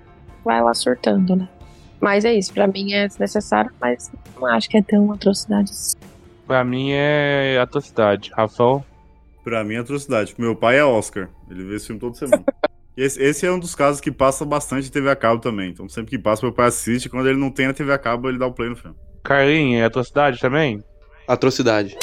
[0.44, 1.48] vai lá surtando, né?
[2.02, 5.96] Mas é isso, pra mim é desnecessário, mas não acho que é tão atrocidade assim.
[6.44, 8.32] Pra mim é atrocidade.
[8.36, 8.84] Rafão.
[9.44, 10.34] Pra mim é atrocidade.
[10.36, 11.28] Meu pai é Oscar.
[11.48, 12.42] Ele vê esse filme toda semana.
[12.96, 15.70] E esse, esse é um dos casos que passa bastante TV a cabo também.
[15.70, 17.08] Então sempre que passa, meu pai assiste.
[17.08, 18.96] Quando ele não tem na TV a cabo, ele dá o play no filme.
[19.22, 20.82] Carlinhos, é atrocidade também?
[21.28, 21.96] Atrocidade.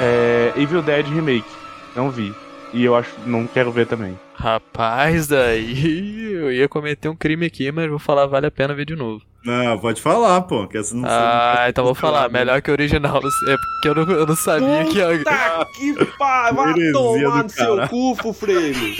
[0.00, 0.52] É.
[0.56, 1.48] Evil Dead Remake.
[1.94, 2.34] Não vi.
[2.72, 3.14] E eu acho.
[3.24, 4.18] Não quero ver também.
[4.40, 8.86] Rapaz, daí eu ia cometer um crime aqui, mas vou falar, vale a pena ver
[8.86, 9.22] de novo.
[9.44, 10.66] Não, pode falar, pô.
[10.66, 13.18] Que essa não Ah, então vou falar, melhor que o original.
[13.18, 14.98] É porque eu não, eu não sabia que.
[15.18, 18.96] Puta que pá, vai tomar no seu cu, Fufreme.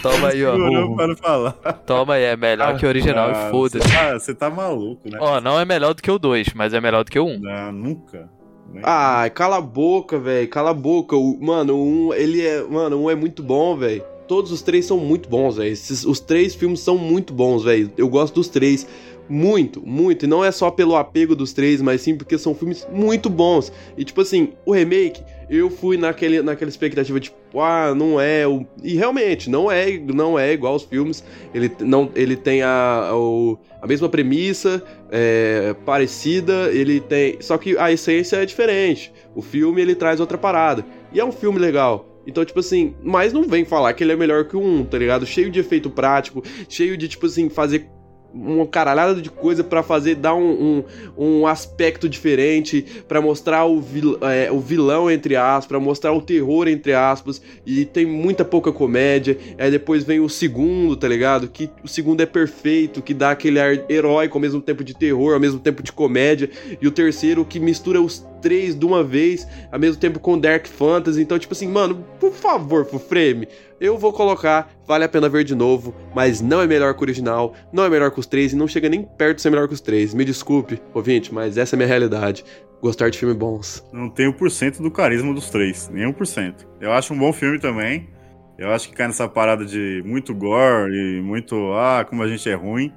[0.00, 0.94] Toma aí, ó.
[0.94, 1.52] Para falar.
[1.84, 3.86] Toma aí, é melhor que o original, Ah, e foda-se.
[3.88, 5.18] Você tá, você tá maluco, né?
[5.20, 7.38] Ó, não é melhor do que o 2, mas é melhor do que o 1.
[7.40, 8.28] Não, nunca.
[8.72, 10.48] Nem- Ai, cala a boca, velho.
[10.48, 11.16] Cala a boca.
[11.16, 12.62] O- mano, um, ele é.
[12.62, 14.02] Mano, um é muito bom, velho.
[14.30, 15.72] Todos os três são muito bons, velho.
[16.06, 17.90] Os três filmes são muito bons, velho.
[17.98, 18.86] Eu gosto dos três.
[19.28, 20.24] Muito, muito.
[20.24, 23.72] E não é só pelo apego dos três, mas sim porque são filmes muito bons.
[23.98, 28.46] E tipo assim, o remake, eu fui naquele, naquela expectativa, tipo, ah, não é.
[28.46, 28.64] O...
[28.84, 31.24] E realmente, não é, não é igual aos filmes.
[31.52, 37.36] Ele, não, ele tem a, o- a mesma premissa, é, parecida, ele tem.
[37.40, 39.12] Só que a essência é diferente.
[39.34, 40.86] O filme ele traz outra parada.
[41.12, 42.06] E é um filme legal.
[42.30, 44.96] Então, tipo assim, mas não vem falar que ele é melhor que o 1, tá
[44.96, 45.26] ligado?
[45.26, 47.88] Cheio de efeito prático, cheio de, tipo assim, fazer
[48.32, 50.84] uma caralhada de coisa pra fazer, dar um,
[51.18, 56.12] um, um aspecto diferente, pra mostrar o, vil, é, o vilão, entre aspas, pra mostrar
[56.12, 59.36] o terror, entre aspas, e tem muita pouca comédia.
[59.58, 61.48] Aí depois vem o segundo, tá ligado?
[61.48, 65.34] Que o segundo é perfeito, que dá aquele ar heróico ao mesmo tempo de terror,
[65.34, 66.48] ao mesmo tempo de comédia.
[66.80, 70.66] E o terceiro que mistura os três de uma vez, ao mesmo tempo com Dark
[70.66, 71.22] Fantasy.
[71.22, 73.46] Então, tipo assim, mano, por favor, Frame,
[73.80, 77.04] eu vou colocar, vale a pena ver de novo, mas não é melhor que o
[77.04, 79.68] original, não é melhor que os três e não chega nem perto de ser melhor
[79.68, 80.12] que os três.
[80.12, 82.44] Me desculpe, ouvinte, mas essa é a minha realidade.
[82.82, 83.86] Gostar de filmes bons.
[83.92, 86.66] Não tem o porcento do carisma dos três, nem por cento.
[86.80, 88.08] Eu acho um bom filme também.
[88.56, 92.48] Eu acho que cai nessa parada de muito gore e muito, ah, como a gente
[92.48, 92.92] é ruim.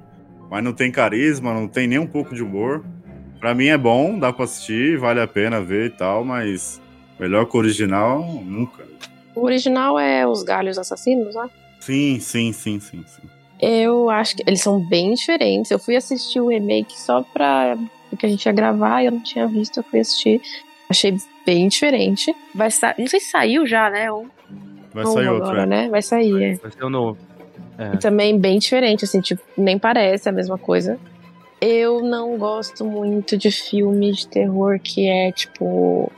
[0.50, 2.84] Mas não tem carisma, não tem nem um pouco de humor.
[3.44, 6.80] Pra mim é bom, dá pra assistir, vale a pena ver e tal, mas
[7.20, 8.82] melhor que o original, nunca.
[9.34, 11.50] O original é Os Galhos Assassinos, né?
[11.78, 13.28] Sim, sim, sim, sim, sim.
[13.60, 15.70] Eu acho que eles são bem diferentes.
[15.70, 17.76] Eu fui assistir o remake só pra.
[18.08, 20.40] Porque a gente ia gravar e eu não tinha visto, eu fui assistir.
[20.88, 21.14] Achei
[21.44, 22.34] bem diferente.
[22.54, 22.94] Vai sa...
[22.98, 24.10] Não sei se saiu já, né?
[24.10, 24.26] Ou
[24.90, 25.66] Vai sair outro, agora, é.
[25.66, 25.88] né?
[25.90, 26.54] Vai sair, é.
[26.54, 27.18] Vai ser o novo.
[27.92, 30.98] E também bem diferente, assim, tipo, nem parece a mesma coisa.
[31.66, 36.12] Eu não gosto muito de filme de terror que é, tipo,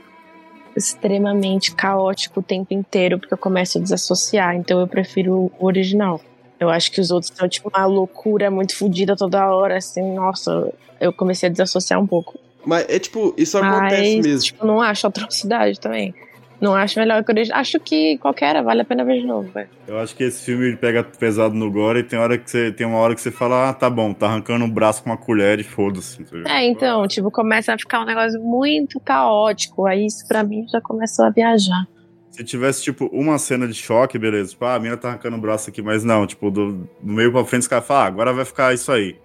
[0.77, 4.57] extremamente caótico o tempo inteiro, porque eu começo a desassociar.
[4.57, 6.21] Então eu prefiro o original.
[6.59, 10.73] Eu acho que os outros são, tipo, uma loucura muito fodida toda hora, assim, nossa,
[11.01, 12.37] eu comecei a desassociar um pouco.
[12.65, 14.43] Mas é tipo, isso acontece Mas, mesmo.
[14.47, 16.13] tipo, não acho atrocidade também.
[16.61, 17.61] Não acho melhor que o original.
[17.61, 19.69] Acho que qualquer, vale a pena ver de novo, velho.
[19.87, 22.73] Eu acho que esse filme ele pega pesado no gore e tem, hora que você,
[22.73, 25.17] tem uma hora que você fala, ah, tá bom, tá arrancando um braço com uma
[25.17, 26.25] colher e foda-se.
[26.47, 29.87] É, então, tipo, começa a ficar um negócio muito caótico.
[29.87, 31.87] Aí isso pra mim já começou a viajar.
[32.31, 34.51] Se tivesse, tipo, uma cena de choque, beleza.
[34.51, 37.33] Tipo, ah, a mina tá arrancando o braço aqui, mas não, tipo, do, do meio
[37.33, 39.17] pra frente os caras falam, ah, agora vai ficar isso aí.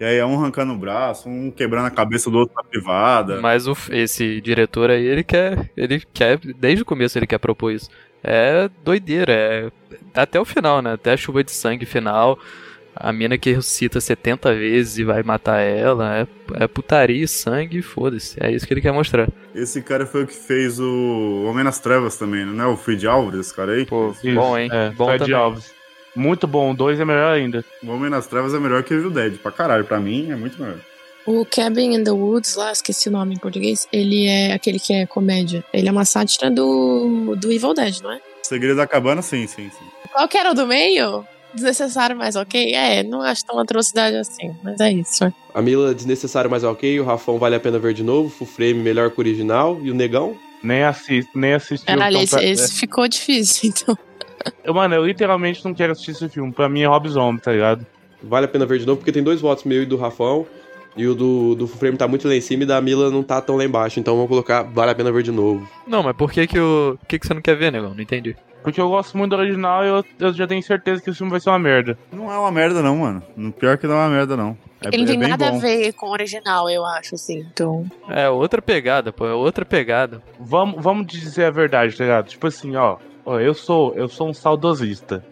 [0.00, 3.38] E aí é um arrancando o braço, um quebrando a cabeça do outro na privada.
[3.38, 5.70] Mas o, esse diretor aí, ele quer.
[5.76, 6.38] Ele quer.
[6.38, 7.90] Desde o começo ele quer propor isso.
[8.24, 9.70] É doideira, é.
[10.14, 10.94] Até o final, né?
[10.94, 12.38] Até a chuva de sangue final.
[12.96, 16.18] A mina que ressuscita 70 vezes e vai matar ela.
[16.18, 18.42] É, é putaria, sangue e foda-se.
[18.42, 19.28] É isso que ele quer mostrar.
[19.54, 22.66] Esse cara foi o que fez o Homem nas Trevas também, não é?
[22.66, 23.84] O Fred Alves, esse cara aí?
[23.84, 24.70] Pô, Isso, bom, hein?
[24.72, 25.36] É, bom Fred também.
[25.36, 25.79] Alves.
[26.14, 27.64] Muito bom, o 2 é melhor ainda.
[27.82, 29.84] O Homem nas Trevas é melhor que Evil Dead, pra caralho.
[29.84, 30.78] Pra mim, é muito melhor.
[31.26, 34.92] O Cabin in the Woods, lá, esqueci o nome em português, ele é aquele que
[34.92, 35.64] é comédia.
[35.72, 38.20] Ele é uma sátira do, do Evil Dead, não é?
[38.42, 39.84] Segredo da Cabana, sim, sim, sim.
[40.12, 41.24] Qual que era o do meio?
[41.54, 42.74] Desnecessário, mas ok?
[42.74, 45.32] É, não acho tão atrocidade assim, mas é isso.
[45.52, 46.98] A Mila desnecessário, mas ok.
[47.00, 48.28] O Rafão vale a pena ver de novo.
[48.28, 49.78] Full frame melhor que o original.
[49.82, 50.36] E o Negão?
[50.62, 51.86] Nem assisto, nem assisti.
[51.86, 53.98] Caralho, então, esse ficou difícil, então.
[54.64, 56.52] Eu, Mano, eu literalmente não quero assistir esse filme.
[56.52, 57.86] Pra mim é Rob Zombie, tá ligado?
[58.22, 60.46] Vale a pena ver de novo, porque tem dois votos meu e do Rafão.
[60.96, 63.22] E o do, do Full frame tá muito lá em cima e da Mila não
[63.22, 64.00] tá tão lá embaixo.
[64.00, 65.66] Então vamos colocar vale a pena ver de novo.
[65.86, 66.96] Não, mas por que que o.
[66.98, 67.94] Por que que você não quer ver, negão?
[67.94, 68.36] Não entendi.
[68.62, 71.30] Porque eu gosto muito do original e eu, eu já tenho certeza que o filme
[71.30, 71.96] vai ser uma merda.
[72.12, 73.22] Não é uma merda, não, mano.
[73.34, 74.58] No pior que não é uma merda, não.
[74.82, 75.56] É, Ele não é tem bem nada bom.
[75.56, 77.38] a ver com o original, eu acho, assim.
[77.54, 77.86] Então.
[78.08, 80.22] É outra pegada, pô, é outra pegada.
[80.38, 82.26] Vamos, vamos dizer a verdade, tá ligado?
[82.28, 82.96] Tipo assim, ó,
[83.38, 85.24] eu sou, eu sou um saudosista.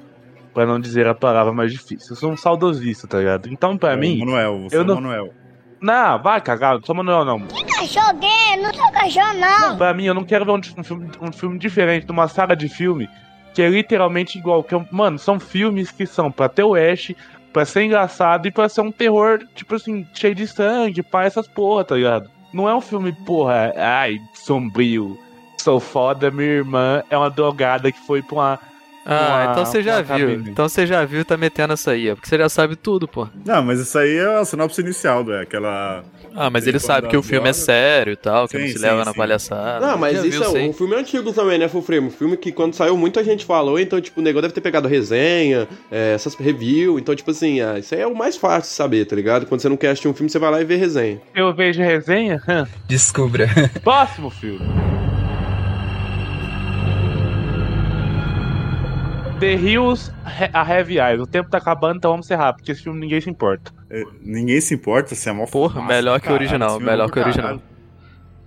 [0.54, 2.10] Pra não dizer a palavra mais difícil.
[2.10, 3.48] Eu sou um saudosista, tá ligado?
[3.48, 4.18] Então, pra É o mim.
[4.18, 5.28] Manuel, você eu é o não- Manuel.
[5.80, 7.40] Não, vai cagar, não sou Manuel, não.
[7.40, 9.76] Cachorro gay, não sou cachorro, não.
[9.76, 12.56] Pra mim, eu não quero ver um, um filme, um filme diferente de uma saga
[12.56, 13.08] de filme
[13.54, 14.64] que é literalmente igual.
[14.64, 17.14] Que, é um- mano, são filmes que são pra ter o Ash,
[17.52, 21.46] pra ser engraçado e pra ser um terror, tipo assim, cheio de sangue, pá, essas
[21.46, 22.28] porra, tá ligado?
[22.52, 25.16] Não é um filme, porra, ai, sombrio,
[25.58, 28.58] sou foda, minha irmã é uma drogada que foi pra uma.
[29.10, 30.26] Ah, uma- então você já viu.
[30.28, 30.50] cabine.
[30.50, 33.08] Então você já viu e tá metendo essa aí, ó, porque você já sabe tudo,
[33.08, 33.26] pô.
[33.42, 36.04] Não, mas isso aí é a sinopse inicial, é aquela.
[36.36, 38.66] Ah, mas Ele ele sabe que o filme é sério e tal, que Sim, não
[38.68, 39.16] se sim, leva na sim.
[39.16, 39.86] palhaçada.
[39.86, 42.06] Não, mas isso viu, é um filme antigo também, né, Fulframe?
[42.08, 44.86] Um filme que quando saiu muita gente falou, então, tipo, o negócio deve ter pegado
[44.86, 48.76] resenha, é, essas review, então, tipo assim, ah, isso aí é o mais fácil de
[48.76, 49.46] saber, tá ligado?
[49.46, 51.18] Quando você não quer assistir um filme, você vai lá e vê resenha.
[51.34, 52.38] Eu vejo resenha.
[52.86, 53.48] Descubra.
[53.82, 54.60] Próximo filme.
[59.38, 60.12] The Hills,
[60.52, 61.20] a Heavy Eyes.
[61.20, 63.72] O tempo tá acabando, então vamos ser rápido, porque esse filme ninguém se importa.
[63.90, 67.18] é, ninguém se importa se é mó Porra, melhor que o original, é melhor que
[67.18, 67.60] o original.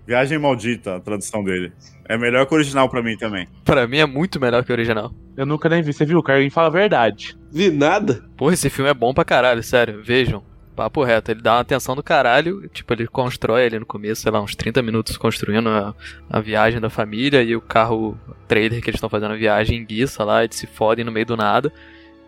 [0.05, 1.71] Viagem Maldita, a tradução dele.
[2.09, 3.47] É melhor que o original pra mim também.
[3.63, 5.13] Pra mim é muito melhor que o original.
[5.37, 5.93] Eu nunca nem vi.
[5.93, 6.41] Você viu, cara?
[6.41, 7.37] Ele fala a verdade.
[7.49, 8.25] Vi nada?
[8.35, 10.01] Porra, esse filme é bom pra caralho, sério.
[10.03, 10.43] Vejam.
[10.75, 12.67] Papo reto, ele dá uma atenção do caralho.
[12.69, 15.93] Tipo, ele constrói ali no começo, sei lá, uns 30 minutos construindo a,
[16.29, 18.17] a viagem da família e o carro
[18.47, 21.25] trailer que eles estão fazendo a viagem em guiça lá, eles se fodem no meio
[21.25, 21.71] do nada.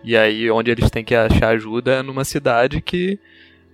[0.03, 3.17] E aí, onde eles têm que achar ajuda é numa cidade que.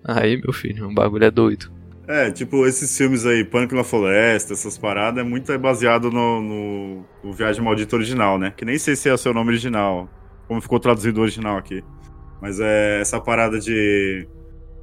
[0.03, 1.71] Aí, meu filho, o bagulho é doido.
[2.07, 7.05] É, tipo, esses filmes aí, Pânico na Floresta, essas paradas, é muito baseado no, no,
[7.23, 8.51] no Viagem Maldita original, né?
[8.55, 10.09] Que nem sei se é o seu nome original,
[10.47, 11.83] como ficou traduzido original aqui.
[12.41, 14.27] Mas é essa parada de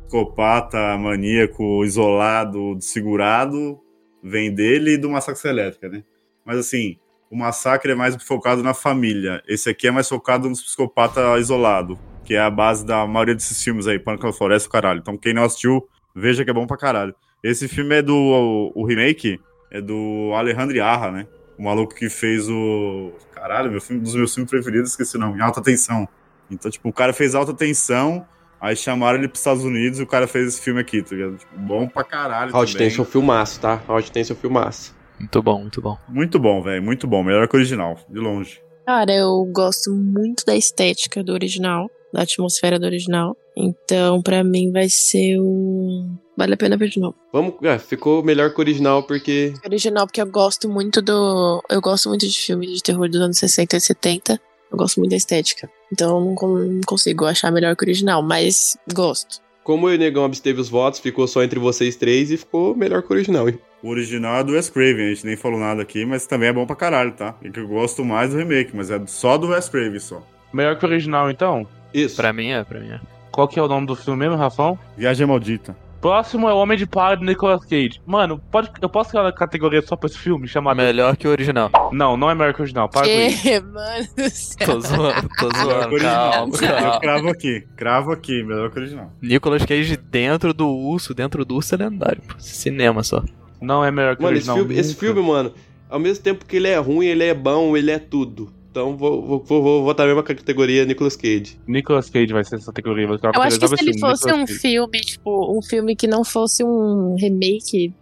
[0.07, 3.81] psicopata, maníaco, isolado, desfigurado,
[4.23, 6.05] vem dele e do Massacre Elétrica, né?
[6.45, 6.97] Mas assim,
[7.31, 9.43] o Massacre é mais focado na família.
[9.47, 13.63] Esse aqui é mais focado nos psicopata isolado, que é a base da maioria desses
[13.63, 15.01] filmes aí, Pânico na Floresta, caralho.
[15.01, 17.15] Então quem não assistiu, veja que é bom pra caralho.
[17.43, 18.15] Esse filme é do.
[18.15, 19.41] O, o remake
[19.71, 21.27] é do Alejandro Arra, né?
[21.59, 23.13] O maluco que fez o.
[23.33, 26.09] Caralho, meu filme, um dos meus filmes preferidos, esqueci o nome, Alta Tensão.
[26.51, 28.27] Então, tipo, o cara fez Alta Tensão,
[28.67, 31.37] aí chamaram ele pros Estados Unidos e o cara fez esse filme aqui, tá ligado?
[31.37, 32.55] Tipo, bom pra caralho.
[32.55, 32.77] Hot.
[32.77, 33.81] Tension filmaço, tá?
[33.89, 34.95] Hot Tension filmaço.
[35.19, 35.97] Muito bom, muito bom.
[36.09, 37.23] Muito bom, velho, muito bom.
[37.23, 38.61] Melhor que o original, de longe.
[38.85, 43.37] Cara, eu gosto muito da estética do original, da atmosfera do original.
[43.57, 46.09] Então, pra mim, vai ser o.
[46.37, 47.17] Vale a pena ver de novo.
[47.33, 51.62] Vamos, é, ficou melhor que o original porque Original, porque eu gosto muito do.
[51.71, 54.41] Eu gosto muito de filmes de terror dos anos 60 e 70.
[54.71, 55.71] Eu gosto muito da estética.
[55.93, 59.41] Então, eu não, con- não consigo achar melhor que o original, mas gosto.
[59.62, 63.11] como o Negão absteve os votos, ficou só entre vocês três e ficou melhor que
[63.12, 63.59] o original, hein?
[63.83, 66.53] O original é do Wes Craven, a gente nem falou nada aqui, mas também é
[66.53, 67.35] bom pra caralho, tá?
[67.43, 70.23] E que eu gosto mais do remake, mas é só do Wes Craven só.
[70.53, 71.67] Melhor que o original, então?
[71.95, 72.17] Isso.
[72.17, 73.01] Pra mim é, pra mim é.
[73.31, 74.79] Qual que é o nome do filme mesmo, Rafão?
[74.97, 75.77] Viagem Maldita.
[76.01, 78.01] Próximo é O Homem de Palha do Nicolas Cage.
[78.07, 80.76] Mano, pode, eu posso criar uma categoria só pra esse filme chamado.
[80.76, 81.70] Melhor que o original.
[81.92, 82.88] Não, não é melhor que o original.
[82.88, 83.49] Para com isso.
[83.72, 84.66] Mano do céu.
[84.66, 85.88] Tô zoando, tô zoando.
[85.88, 86.30] o original.
[86.32, 87.01] Calma, Eu calma.
[87.01, 89.12] cravo aqui, cravo aqui, melhor que o original.
[89.20, 92.34] Nicolas Cage dentro do urso, dentro do urso é lendário, pô.
[92.38, 93.22] Cinema só.
[93.61, 94.57] Não é melhor que Mano, o esse original.
[94.68, 95.53] filme, esse filme, mano,
[95.88, 98.53] ao mesmo tempo que ele é ruim, ele é bom, ele é tudo.
[98.77, 101.59] Então vou, vou, vou, vou votar a mesma categoria Nicolas Cage.
[101.66, 103.09] Nicolas Cage vai ser essa categoria.
[103.09, 104.61] Vai Eu acho que se ele fosse um Nicolas Cage.
[104.61, 107.95] filme, tipo, um filme que não fosse um remake,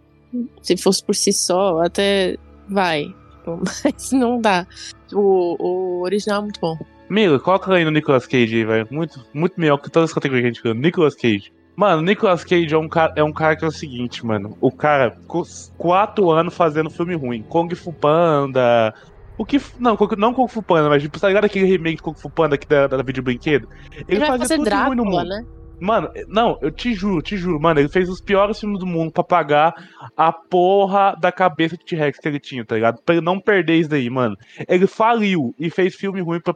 [0.61, 2.35] se fosse por si só, até
[2.67, 3.05] vai.
[3.37, 4.67] Tipo, Mas não dá.
[5.13, 6.77] O, o original é muito bom.
[7.09, 8.87] Amigo, coloca aí no Nicolas Cage aí, velho.
[8.91, 10.73] Muito, muito melhor que todas as categorias que a gente viu.
[10.73, 11.53] Nicolas Cage.
[11.73, 14.57] Mano, Nicolas Cage é um, cara, é um cara que é o seguinte, mano.
[14.59, 15.45] O cara ficou
[15.77, 17.43] quatro anos fazendo filme ruim.
[17.43, 18.93] Kung Fu Panda.
[19.37, 19.59] O que.
[19.79, 22.55] Não, não Kung Fu Panda, mas tipo, tá ligado aquele remake de Kung Fu Panda
[22.55, 23.67] aqui da, da vídeo brinquedo?
[24.07, 25.29] Ele, vai fazer tudo de ruim no Drácula, mundo.
[25.29, 25.45] né?
[25.77, 29.11] Mano, não, eu te juro, te juro, mano, ele fez os piores filmes do mundo
[29.11, 29.73] pra pagar
[30.15, 33.01] a porra da cabeça de T-Rex que ele tinha, tá ligado?
[33.03, 34.37] Pra ele não perder isso daí, mano.
[34.69, 36.55] Ele faliu e fez filme ruim pra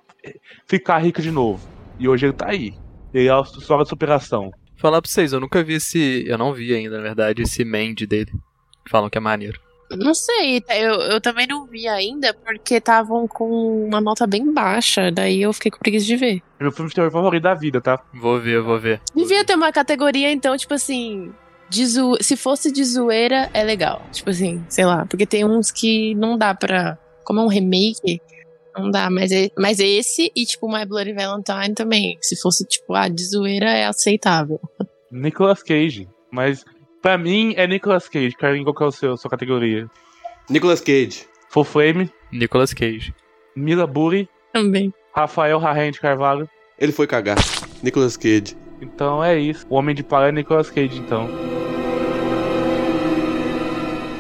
[0.66, 1.68] ficar rico de novo.
[2.00, 2.74] E hoje ele tá aí.
[3.14, 4.52] Ele é a história de superação.
[4.78, 6.24] Falar pra vocês, eu nunca vi esse.
[6.26, 8.32] Eu não vi ainda, na verdade, esse Mandy dele.
[8.90, 9.60] Falam que é maneiro.
[9.92, 15.12] Não sei, eu, eu também não vi ainda, porque estavam com uma nota bem baixa,
[15.12, 16.42] daí eu fiquei com preguiça de ver.
[16.60, 18.00] Meu filme de terror favorito da vida, tá?
[18.14, 19.02] Vou ver, vou ver.
[19.16, 21.32] Devia ter uma categoria, então, tipo assim.
[21.70, 22.18] De zo...
[22.20, 24.02] Se fosse de zoeira, é legal.
[24.12, 25.06] Tipo assim, sei lá.
[25.06, 26.98] Porque tem uns que não dá pra.
[27.24, 28.20] Como é um remake,
[28.76, 32.18] Não dá, mas, e- mas esse e, tipo, My Bloody Valentine também.
[32.22, 34.60] Se fosse, tipo, ah, de zoeira é aceitável.
[35.12, 36.08] Nicolas Cage.
[36.32, 36.64] Mas
[37.02, 38.36] pra mim é Nicolas Cage.
[38.36, 39.88] Carlinhos, qual que é o seu, sua categoria?
[40.50, 41.26] Nicolas Cage.
[41.50, 43.14] Full Flame, Nicolas Cage.
[43.56, 44.94] Mila Buri, Também.
[45.16, 46.48] Rafael Rahen de Carvalho.
[46.78, 47.38] Ele foi cagar.
[47.84, 48.56] Nicolas Cage.
[48.82, 49.66] Então é isso.
[49.70, 51.30] O Homem de Palha é Nicolas Cage, então.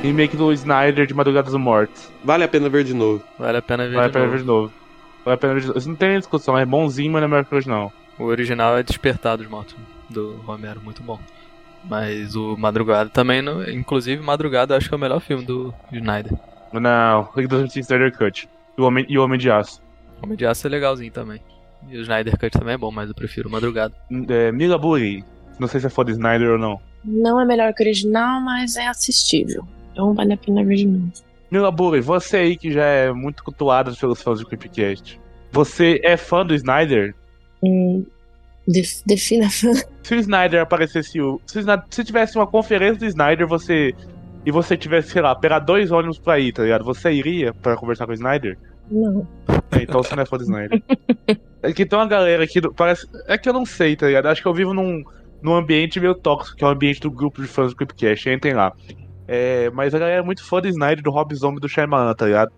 [0.01, 2.09] Remake do Snyder de Madrugadas dos Mortos.
[2.23, 3.23] Vale a pena ver de novo.
[3.37, 4.31] Vale a pena ver Vale a de pena novo.
[4.37, 4.73] ver de novo.
[5.25, 5.79] Vale a pena ver de novo.
[5.79, 7.93] Isso não tem nem discussão, é bonzinho, mas não é melhor que o original.
[8.17, 9.75] O original é Despertar dos Mortos,
[10.09, 11.19] do Romero, muito bom.
[11.83, 15.73] Mas o Madrugada também, não- inclusive Madrugada eu acho que é o melhor filme do
[15.91, 16.33] Snyder.
[16.73, 18.47] Não, Liga da Justiça Snyder Cut.
[18.77, 19.81] E o Homem, e o Homem de Aço.
[20.21, 21.41] Homem de Aço é legalzinho também.
[21.89, 23.93] E o Snyder Cut também é bom, mas eu prefiro o Madrugada.
[24.27, 25.23] É, Mila Buri.
[25.57, 26.79] Não sei se é foda Snyder ou não.
[27.03, 29.65] Não é melhor que o original, mas é assistível.
[29.91, 31.11] Então vale a pena ver de novo.
[31.49, 35.19] Mila Buri, você aí que já é muito cultuada pelos fãs do Creepcast.
[35.51, 37.15] Você é fã do Snyder?
[37.63, 38.05] Hum,
[38.71, 39.49] def- defina.
[39.49, 41.19] Se o Snyder aparecesse.
[41.21, 41.59] o- Se,
[41.89, 43.93] se tivesse uma conferência do Snyder, você.
[44.45, 46.83] E você tivesse, sei lá, pegar dois ônibus pra ir, tá ligado?
[46.85, 48.57] Você iria pra conversar com o Snyder?
[48.89, 49.27] Não.
[49.71, 50.81] É, então você não é fã do Snyder.
[51.61, 52.61] É que tem uma galera aqui.
[52.61, 53.05] do- Parece.
[53.27, 54.27] É que eu não sei, tá ligado?
[54.27, 55.03] Acho que eu vivo num,
[55.41, 58.29] num ambiente meio tóxico, que é o ambiente do grupo de fãs do Creepcast.
[58.29, 58.71] Entrem lá.
[59.27, 62.25] É, mas a galera é muito fã do Snyder, do Rob Zombie do Shyamalan, tá
[62.27, 62.51] ligado?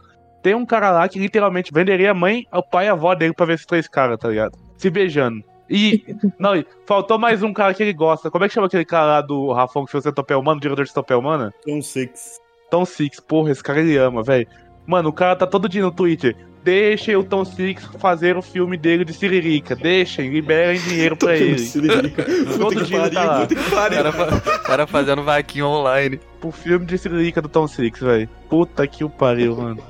[0.43, 3.33] Tem um cara lá que literalmente venderia a mãe, o pai e a avó dele
[3.33, 4.55] pra ver esses três caras, tá ligado?
[4.77, 5.43] Se beijando.
[5.71, 6.03] E.
[6.37, 8.29] Não, e faltou mais um cara que ele gosta.
[8.29, 10.61] Como é que chama aquele cara lá do Rafão que fez o Centopel Humano, o
[10.61, 11.53] diretor de Centopel Humana?
[11.65, 12.39] Tom Six.
[12.69, 14.45] Tom Six, porra, esse cara ele ama, velho.
[14.85, 16.35] Mano, o cara tá todo dia no Twitter.
[16.63, 19.75] Deixem o Tom Six fazer o filme dele de Siririca.
[19.75, 21.55] Deixem, liberem dinheiro pra ele.
[22.59, 24.11] Todo que dia ele tá pariu, lá.
[24.11, 26.19] cara, fa- o cara fazendo vaquinha online.
[26.39, 28.29] Pro filme de Siririca do Tom Six, velho.
[28.49, 29.81] Puta que o pariu, mano.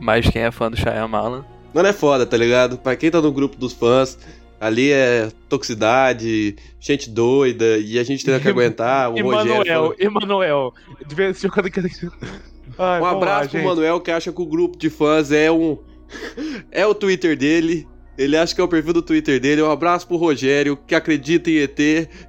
[0.00, 1.44] Mas quem é fã do Shyamalan,
[1.74, 2.76] Mano, é foda, tá ligado?
[2.76, 4.18] Pra quem tá no grupo dos fãs,
[4.62, 9.10] ali é toxicidade, gente doida, e a gente tem que aguentar.
[9.10, 9.50] O Rogério.
[9.50, 10.74] Emanuel, falando- Emanuel.
[11.06, 11.66] De vez em quando.
[12.78, 13.66] Ai, Um vamos lá, abraço pro gente.
[13.68, 15.78] Manuel que acha que o grupo de fãs é um.
[16.70, 17.86] é o Twitter dele.
[18.16, 19.62] Ele acha que é o perfil do Twitter dele.
[19.62, 21.78] Um abraço pro Rogério, que acredita em ET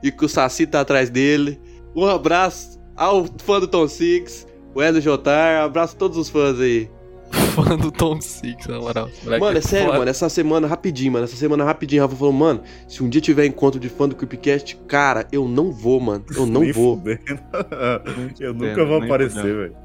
[0.01, 1.59] e que o Saci tá atrás dele.
[1.95, 5.61] Um abraço ao fã do Tom Six, o Ed Jotar.
[5.63, 6.89] Abraço a todos os fãs aí.
[7.55, 9.09] fã do Tom Six, na moral.
[9.23, 9.97] Moleque Mano, é sério, foda.
[9.99, 10.09] mano.
[10.11, 11.25] Essa semana, rapidinho, mano.
[11.25, 14.77] Essa semana, rapidinho, Rafa falou, mano, se um dia tiver encontro de fã do Creepcast,
[14.87, 16.23] cara, eu não vou, mano.
[16.35, 16.97] Eu não Nem vou.
[16.97, 17.19] fudendo.
[18.39, 19.75] Eu nunca vou aparecer, velho.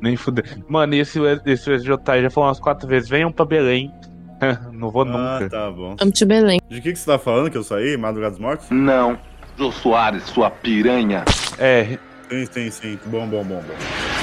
[0.00, 0.58] Nem fuder.
[0.68, 1.88] Mano, e esse, esse SJ
[2.22, 3.92] já falou umas quatro vezes: venham pra Belém.
[4.72, 5.50] não vou Ah, nunca.
[5.50, 5.96] tá bom.
[5.98, 6.60] Vamos to Belém.
[6.68, 7.96] De que, que você tá falando que eu saí?
[7.96, 8.68] Madrugada dos Mortos?
[8.70, 9.18] Não.
[9.58, 11.24] Jô Soares, sua piranha.
[11.58, 11.98] É,
[12.30, 12.98] Sim, sim, sim.
[13.06, 14.17] Bom, bom, bom, bom.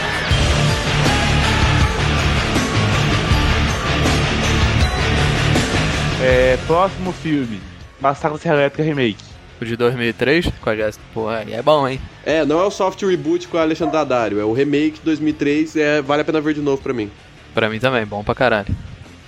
[6.22, 6.58] É.
[6.68, 7.62] Próximo filme:
[8.00, 9.24] Massacre da Serra Elétrica Remake.
[9.62, 11.06] O de 2003, com a Jessica.
[11.14, 12.00] Pô, aí é bom, hein?
[12.26, 16.02] É, não é o soft reboot com o Alexandre Daddario, é o remake 2003, é,
[16.02, 17.10] vale a pena ver de novo pra mim.
[17.54, 18.76] Pra mim também, bom pra caralho.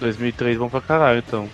[0.01, 1.47] 2003, vamos pra caralho então.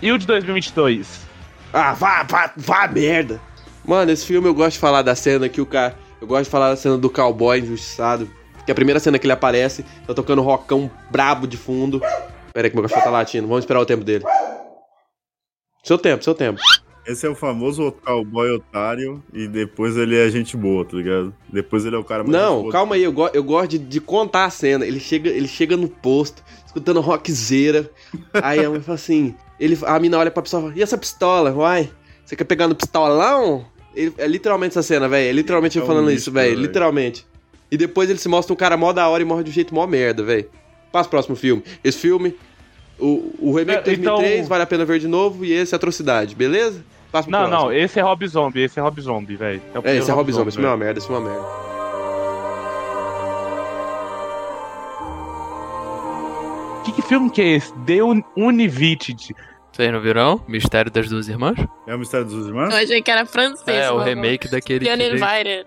[0.00, 1.26] E o de 2022?
[1.72, 3.40] Ah, vá, vá, vá merda.
[3.84, 5.94] Mano, esse filme eu gosto de falar da cena que o cara.
[6.20, 8.30] Eu gosto de falar da cena do cowboy injustiçado.
[8.64, 12.00] Que a primeira cena que ele aparece, tá tocando rockão brabo de fundo.
[12.52, 14.24] Pera aí que meu cachorro tá latindo, vamos esperar o tempo dele.
[15.86, 16.60] Seu tempo, seu tempo.
[17.06, 21.32] Esse é o famoso cowboy otário e depois ele é gente boa, tá ligado?
[21.48, 24.00] Depois ele é o cara mais Não, calma aí, eu, go eu gosto de, de
[24.00, 24.84] contar a cena.
[24.84, 27.88] Ele chega, ele chega no posto, escutando rockzeira.
[28.34, 30.98] Aí a mãe fala assim: ele, a mina olha pra pistola e fala, e essa
[30.98, 31.88] pistola, uai?
[32.24, 33.64] Você quer pegar no pistolão?
[33.94, 35.28] Ele- é literalmente essa cena, velho.
[35.28, 36.58] É literalmente É um falando lixo, isso, velho.
[36.58, 37.24] Literalmente.
[37.70, 39.72] E depois ele se mostra um cara mó da hora e morre de um jeito
[39.72, 40.50] mó merda, velho.
[40.90, 41.62] Passa o próximo filme.
[41.84, 42.34] Esse filme,
[42.98, 45.44] o, o remake É, de 2003, então- vale a pena ver de novo.
[45.44, 46.84] E esse é atrocidade, beleza?
[47.12, 47.60] Passa Não, próximo.
[47.68, 49.62] não, esse é Rob Zombie, esse é Rob Zombie, velho.
[49.68, 51.32] É, primeiro esse é Rob Zombie, esse filme é uma merda, esse filme é uma
[51.34, 51.66] merda.
[56.84, 57.72] Que, que filme que é esse?
[57.84, 59.34] The Un Univitted.
[59.72, 60.40] Vocês não viram?
[60.48, 61.56] Mistério das Duas Irmãs?
[61.86, 62.70] É o Mistério dos Irmãos?
[62.72, 63.76] Eu achei que era francês.
[63.76, 65.66] É, o remake daquele The veio, Uninvited.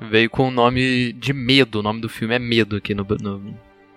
[0.00, 1.80] veio com o nome de Medo.
[1.80, 3.06] O nome do filme é Medo aqui no...
[3.20, 3.54] no...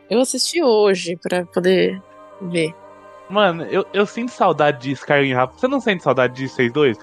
[0.10, 2.02] Eu assisti hoje pra poder
[2.42, 2.74] ver.
[3.30, 5.54] Mano, eu, eu sinto saudade de Skyrim Rafa.
[5.58, 6.98] Você não sente saudade de vocês dois?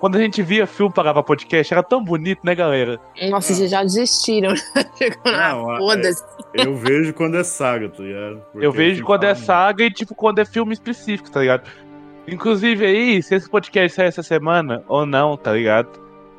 [0.00, 3.00] Quando a gente via filme para gravar podcast, era tão bonito, né, galera?
[3.30, 4.52] Nossa, vocês já desistiram.
[5.24, 6.22] Não, é- foda-se.
[6.54, 8.42] Eu vejo quando é saga, tá ligado?
[8.52, 11.40] Porque eu vejo fico quando é falando, saga e, tipo, quando é filme específico, tá
[11.40, 11.68] ligado?
[12.28, 15.88] Inclusive aí, se esse podcast sair essa semana ou não, tá ligado?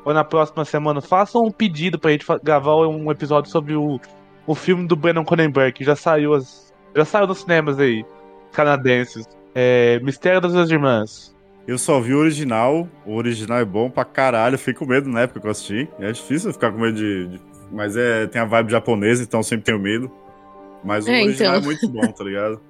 [0.04, 4.00] Ou na próxima semana, façam um pedido pra gente gravar um episódio sobre o,
[4.46, 8.04] o filme do Brandon Cronenberg, que já saiu, as- já saiu nos cinemas aí.
[8.52, 9.26] Canadenses.
[9.54, 11.34] É, Mistério das Duas Irmãs.
[11.66, 12.88] Eu só vi o original.
[13.04, 14.56] O original é bom pra caralho.
[14.58, 15.88] Fiquei com medo na época que eu assisti.
[15.98, 17.26] É difícil ficar com medo de.
[17.28, 17.40] de-
[17.70, 20.10] Mas é, tem a vibe japonesa, então eu sempre tenho medo.
[20.82, 21.62] Mas o É, original então.
[21.62, 22.60] é muito bom, tá ligado?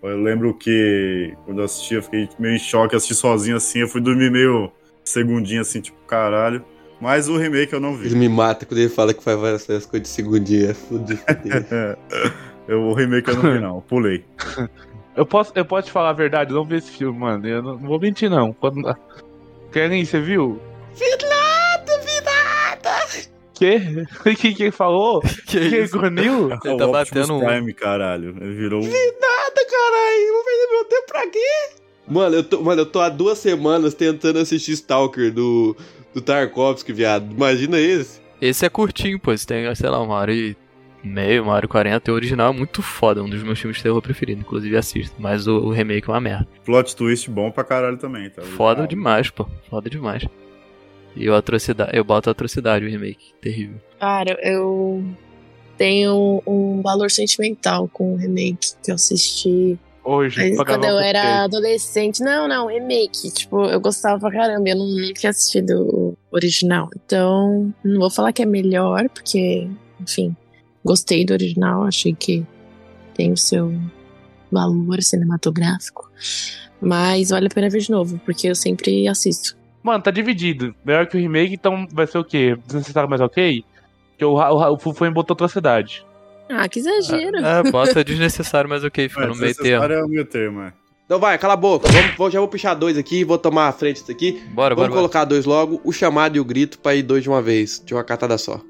[0.00, 3.80] Eu lembro que quando eu assisti, eu fiquei meio em choque, assisti sozinho assim.
[3.80, 4.70] Eu fui dormir meio
[5.04, 6.64] segundinho assim, tipo, caralho.
[7.00, 8.14] Mas o remake eu não Ele vi.
[8.16, 10.70] me mata quando ele fala que faz várias coisas de segundinha.
[10.70, 11.18] É fudido.
[12.68, 13.80] Eu, o remake eu não vi, não.
[13.80, 14.24] Pulei.
[15.18, 17.44] Eu posso, eu posso te falar a verdade, eu não vi esse filme, mano.
[17.44, 18.52] Eu não, não vou mentir, não.
[18.52, 18.80] Quando...
[19.72, 20.62] Karen, você viu?
[20.94, 23.28] Vinada, vinada!
[23.52, 23.80] Quê?
[24.36, 25.20] Quem que falou?
[25.20, 25.98] Que Quem isso?
[25.98, 26.52] grunhiu?
[26.52, 27.40] Ele tá O Optimus batendo um.
[27.40, 28.28] Prime, caralho.
[28.40, 28.86] Ele virou um.
[28.86, 30.32] Nada, caralho!
[30.34, 31.70] Vou perder meu tempo pra quê?
[32.06, 35.76] Mano, eu tô, mano, eu tô há duas semanas tentando assistir Stalker do,
[36.14, 37.32] do Tarkovsky, viado.
[37.32, 38.20] Imagina esse.
[38.40, 39.32] Esse é curtinho, pô.
[39.32, 40.56] Esse tem, sei lá, uma hora e
[41.02, 42.10] meia, uma hora e quarenta.
[42.10, 44.42] E o original é muito foda, um dos meus filmes de terror preferidos.
[44.42, 45.14] Inclusive assisto.
[45.18, 46.48] Mas o, o remake é uma merda.
[46.64, 48.42] Plot twist bom pra caralho também, tá?
[48.42, 49.46] Foda Ah, demais, pô.
[49.68, 50.24] Foda demais.
[51.16, 53.32] E o atrocidade, eu boto atrocidade, o remake.
[53.40, 53.76] Terrível.
[53.98, 55.02] Cara, eu
[55.76, 60.98] tenho um valor sentimental com o remake que eu assisti Hoje, Mas pra quando eu
[60.98, 62.22] era adolescente.
[62.22, 63.30] Não, não, remake.
[63.30, 64.66] Tipo, eu gostava pra caramba.
[64.66, 66.88] Eu não, não tinha assistido o original.
[67.04, 69.68] Então, não vou falar que é melhor, porque,
[70.00, 70.34] enfim,
[70.88, 71.84] gostei do original.
[71.84, 72.44] Achei que
[73.14, 73.72] tem o seu
[74.50, 76.10] valor cinematográfico.
[76.80, 79.56] Mas vale a pena ver de novo, porque eu sempre assisto.
[79.82, 80.74] Mano, tá dividido.
[80.84, 82.56] Melhor que o remake, então vai ser o quê?
[82.66, 83.64] Desnecessário, mas ok?
[84.16, 86.04] Que o, o, o Fufuem botou atrocidade.
[86.50, 87.36] Ah, que exagero.
[87.38, 89.62] É, bota desnecessário, mas ok, fica É, no meio termo.
[89.62, 90.72] desnecessário é o meio termo, é.
[91.04, 91.88] Então vai, cala a boca.
[91.90, 94.32] Vamos, vou- já vou puxar dois aqui, vou tomar a frente disso aqui.
[94.32, 94.98] Bora, bora, Vamos bora.
[95.00, 97.92] colocar dois logo, o chamado e o grito, pra ir dois de uma vez, de
[97.94, 98.60] uma catada só.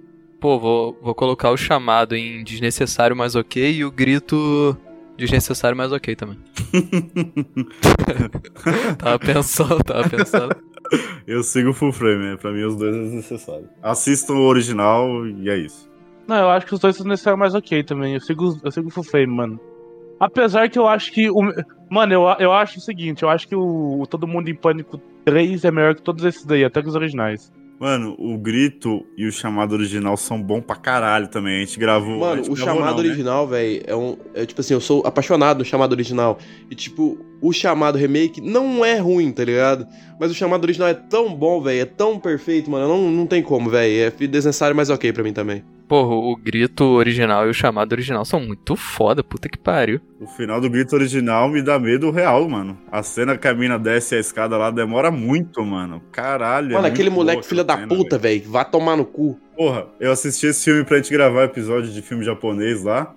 [0.41, 4.77] Pô, vou, vou colocar o chamado em desnecessário, mas ok, e o grito
[5.17, 6.39] desnecessário, mas ok também.
[8.99, 10.57] tava pensando, tava pensando.
[11.27, 12.37] Eu sigo o full frame, né?
[12.37, 13.69] Pra mim os dois é desnecessário.
[13.83, 15.89] Assistam o original e é isso.
[16.27, 18.15] Não, eu acho que os dois são necessários, mas ok também.
[18.15, 19.61] Eu sigo, eu sigo o Full Frame, mano.
[20.21, 21.31] Apesar que eu acho que.
[21.31, 21.41] O,
[21.91, 25.01] mano, eu, eu acho o seguinte: eu acho que o, o Todo Mundo em Pânico
[25.25, 27.53] 3 é melhor que todos esses daí, até que os originais.
[27.79, 31.59] Mano, o grito e o chamado original são bons pra caralho também.
[31.59, 32.19] A gente gravou.
[32.19, 33.09] Mano, gente o gravou chamado não, né?
[33.09, 34.17] original, velho, é um.
[34.35, 36.39] É tipo assim, eu sou apaixonado no chamado original.
[36.69, 39.87] E tipo, o chamado remake não é ruim, tá ligado?
[40.19, 42.89] Mas o chamado original é tão bom, velho, é tão perfeito, mano.
[42.89, 44.03] Não, não tem como, velho.
[44.03, 45.63] É desnecessário, mas ok pra mim também.
[45.89, 49.99] Porra, o grito original e o chamado original são muito foda, puta que pariu.
[50.21, 52.79] O final do grito original me dá medo real, mano.
[52.93, 56.03] A cena que a mina desce a escada lá demora muito, mano.
[56.13, 56.73] Caralho.
[56.73, 59.41] é mano, aquele muito moleque filha da cena, puta, velho, vá tomar no cu.
[59.57, 63.15] Porra, eu assisti esse filme pra gente gravar episódio de filme japonês lá.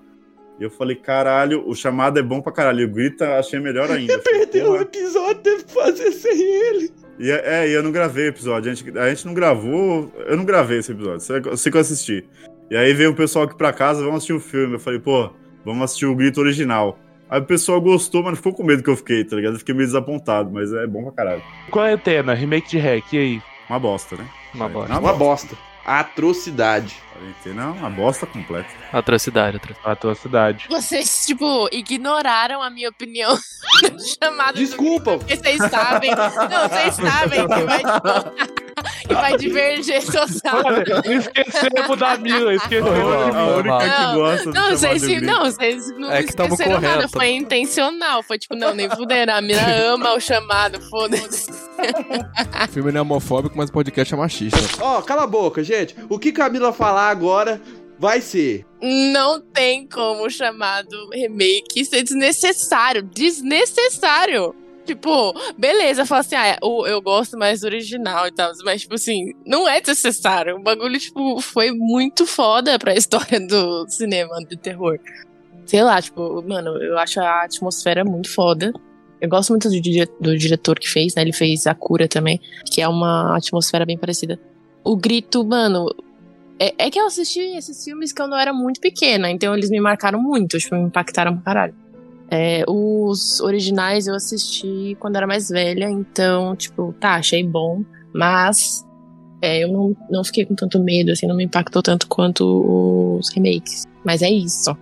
[0.57, 2.81] E eu falei, caralho, o chamado é bom pra caralho.
[2.81, 4.13] E o grita achei melhor ainda.
[4.13, 6.91] Eu falei, Perdeu o episódio, teve que fazer sem ele.
[7.17, 8.71] E é, é, e eu não gravei o episódio.
[8.71, 10.11] A gente, a gente não gravou.
[10.27, 11.23] Eu não gravei esse episódio.
[11.45, 12.25] Eu sei que eu assisti.
[12.71, 14.75] E aí veio o pessoal aqui pra casa, vamos assistir o filme.
[14.75, 15.29] Eu falei, pô,
[15.65, 16.97] vamos assistir o grito original.
[17.29, 19.55] Aí o pessoal gostou, mas não ficou com medo que eu fiquei, tá ligado?
[19.55, 21.43] Eu fiquei meio desapontado, mas é bom pra caralho.
[21.69, 23.41] Quarentena, remake de Hack, e aí?
[23.69, 24.25] Uma bosta, né?
[24.55, 24.99] Uma bosta.
[24.99, 25.57] Uma bosta.
[25.85, 26.95] Atrocidade.
[27.25, 28.67] Quarentena é uma bosta completa.
[28.91, 29.91] Atrocidade, atrocidade.
[29.91, 30.65] Atrocidade.
[30.67, 33.37] Vocês, tipo, ignoraram a minha opinião
[33.83, 34.55] no chamado.
[34.57, 35.19] Desculpa.
[35.19, 36.09] Porque vocês sabem.
[36.15, 37.81] Não, vocês sabem que vai,
[39.07, 40.65] que vai diverger total.
[40.65, 45.21] Olha, esquecemos da Mila, esquecemos de A única que Não, gosta do Não, vocês, do
[45.21, 46.81] não, vocês não É esqueceram nada.
[46.81, 47.09] correto.
[47.09, 48.23] Foi intencional.
[48.23, 49.35] Foi tipo, não, nem fuderam.
[49.35, 49.61] A mina
[49.93, 51.51] ama o chamado, foda-se.
[51.51, 54.59] O filme não é homofóbico, mas o podcast é machista.
[54.79, 55.95] Ó, cala a boca, gente.
[56.09, 57.61] O que Camila falar agora
[57.99, 58.65] vai ser.
[58.81, 63.03] Não tem como o chamado remake ser desnecessário.
[63.03, 64.55] Desnecessário.
[64.83, 68.95] Tipo, beleza, fala assim, ah, eu, eu gosto mais do original e tal, mas, tipo
[68.95, 70.55] assim, não é desnecessário.
[70.55, 74.99] O bagulho, tipo, foi muito foda pra história do cinema de terror.
[75.65, 78.73] Sei lá, tipo, mano, eu acho a atmosfera muito foda.
[79.21, 79.79] Eu gosto muito do,
[80.19, 81.21] do diretor que fez, né?
[81.21, 84.39] Ele fez A Cura também, que é uma atmosfera bem parecida.
[84.83, 85.85] O grito, mano,
[86.61, 89.79] é, é que eu assisti esses filmes quando eu era muito pequena, então eles me
[89.79, 91.75] marcaram muito, tipo, me impactaram pra caralho.
[92.29, 97.83] É, os originais eu assisti quando era mais velha, então, tipo, tá, achei bom,
[98.13, 98.85] mas
[99.41, 103.29] é, eu não, não fiquei com tanto medo, assim, não me impactou tanto quanto os
[103.33, 103.85] remakes.
[104.05, 104.77] Mas é isso.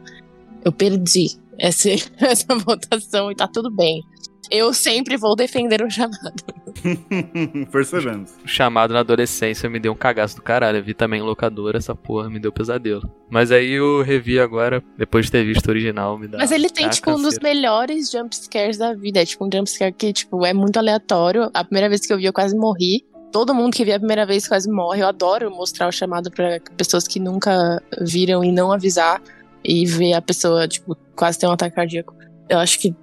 [0.65, 4.03] Eu perdi essa, essa votação e tá tudo bem.
[4.49, 6.43] Eu sempre vou defender o chamado.
[7.71, 8.31] Percebemos.
[8.43, 10.77] O chamado na adolescência me deu um cagaço do caralho.
[10.77, 13.09] Eu vi também em locadora, essa porra me deu pesadelo.
[13.29, 16.37] Mas aí eu revi agora, depois de ter visto o original, me dá.
[16.37, 17.55] Mas ele tem, tipo, um dos canseira.
[17.55, 19.21] melhores jumpscares da vida.
[19.21, 21.49] É tipo um jumpscare que, tipo, é muito aleatório.
[21.53, 23.05] A primeira vez que eu vi, eu quase morri.
[23.31, 25.01] Todo mundo que vê a primeira vez quase morre.
[25.03, 29.21] Eu adoro mostrar o chamado pra pessoas que nunca viram e não avisar.
[29.63, 32.15] E ver a pessoa, tipo, quase ter um ataque cardíaco.
[32.47, 32.95] Eu acho que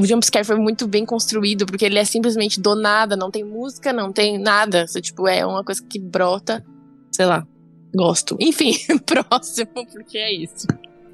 [0.00, 3.92] o jumpscare foi muito bem construído, porque ele é simplesmente do nada, não tem música,
[3.92, 4.86] não tem nada.
[4.86, 6.64] Você, tipo, é uma coisa que brota,
[7.12, 7.46] sei lá.
[7.94, 8.36] Gosto.
[8.40, 10.66] Enfim, próximo, porque é isso.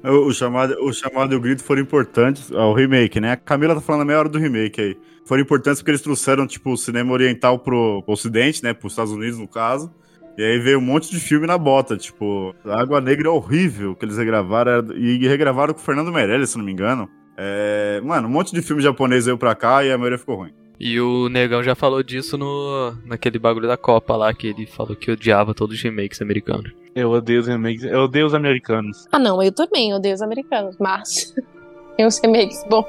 [0.03, 2.51] O, o chamado, o chamado e o grito foram importantes.
[2.51, 3.31] ó, o remake, né?
[3.31, 4.97] A Camila tá falando a meia hora do remake aí.
[5.25, 8.73] Foram importantes porque eles trouxeram, tipo, o cinema oriental pro, pro ocidente, né?
[8.73, 9.91] Pros Estados Unidos, no caso.
[10.37, 14.03] E aí veio um monte de filme na bota, tipo, Água Negra é horrível que
[14.03, 17.09] eles regravaram, e regravaram com o Fernando Meirelles, se não me engano.
[17.37, 20.53] É, mano, um monte de filme japonês veio pra cá e a maioria ficou ruim.
[20.79, 24.95] E o Negão já falou disso no naquele bagulho da Copa lá, que ele falou
[24.95, 26.71] que odiava todos os remakes americanos.
[26.93, 29.07] Eu odeio os remakes, eu odeio os americanos.
[29.11, 31.33] Ah, não, eu também odeio os americanos, mas
[31.95, 32.85] tem os remakes bons.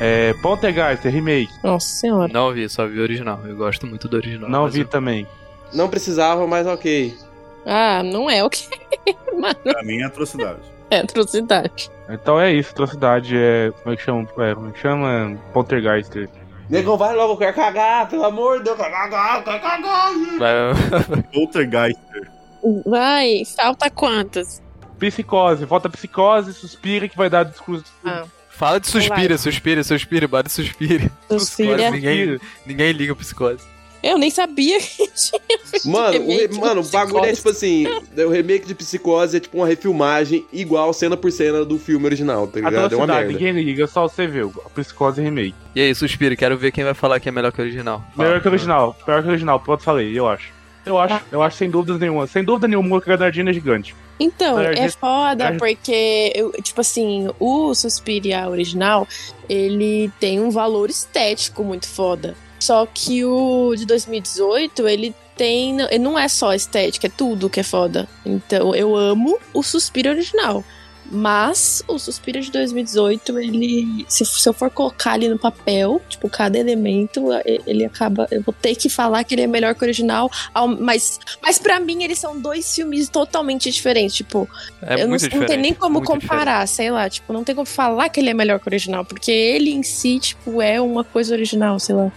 [0.00, 1.52] É, Poltergeist, remake.
[1.62, 2.32] Nossa senhora.
[2.32, 3.40] Não vi, só vi o original.
[3.44, 4.48] Eu gosto muito do original.
[4.48, 5.26] Não vi eu- também.
[5.74, 7.14] Não precisava, mas ok.
[7.70, 8.66] Ah, não é o que
[9.38, 10.60] Mano, Pra mim é atrocidade.
[10.90, 11.90] é atrocidade.
[12.08, 13.70] Então é isso, atrocidade é.
[13.82, 14.26] Como é que chama?
[14.38, 15.38] É, como é que chama?
[15.52, 16.28] Poltergeist.
[16.70, 19.60] Negão, vai logo, eu quero cagar, pelo amor de Deus, eu quero cagar, eu quero
[19.60, 20.12] cagar.
[20.38, 22.30] Vai- Poltergeister.
[22.86, 24.62] Vai, falta quantas?
[24.98, 27.84] Psicose, falta psicose, suspira que vai dar discurso.
[28.04, 31.08] Ah, Fala de suspira, suspira, suspira, bate suspira.
[31.30, 31.90] Suspira.
[31.92, 33.64] Ninguém, ninguém liga psicose.
[34.02, 37.86] Eu nem sabia que tinha Mano, o, mano, o bagulho é tipo assim:
[38.16, 42.46] o remake de Psicose é tipo uma refilmagem igual cena por cena do filme original,
[42.46, 42.92] tá ligado?
[42.92, 43.32] É uma merda.
[43.32, 44.40] ninguém liga, só você vê.
[44.42, 45.54] A psicose remake.
[45.74, 48.04] E aí, suspira, quero ver quem vai falar que é melhor que o original.
[48.14, 48.28] Fala.
[48.28, 50.52] Melhor que o original, pior que o original, pronto, falei, eu acho.
[50.86, 52.26] Eu acho, eu acho sem dúvidas nenhuma.
[52.26, 53.94] Sem dúvida nenhuma, o Granadinho é gigante.
[54.18, 59.06] Então, É, foda, porque, eu- tipo assim, o Suspiria original,
[59.48, 62.34] ele tem um valor estético muito foda.
[62.58, 65.76] Só que o de 2018, ele tem.
[66.00, 68.08] Não é só estética, é tudo que é foda.
[68.26, 70.64] Então, eu amo o Suspiro original.
[71.10, 74.04] Mas o Suspiro de 2018, ele.
[74.08, 77.28] Se, se eu for colocar ali no papel, tipo, cada elemento,
[77.66, 78.28] ele acaba.
[78.30, 80.30] Eu vou ter que falar que ele é melhor que o original.
[80.78, 84.16] Mas, mas para mim, eles são dois filmes totalmente diferentes.
[84.16, 84.46] Tipo,
[84.82, 85.46] É eu não, não diferente.
[85.46, 87.08] tem nem como comparar, sei lá.
[87.08, 89.02] Tipo, não tem como falar que ele é melhor que o original.
[89.02, 92.12] Porque ele em si, tipo, é uma coisa original, sei lá.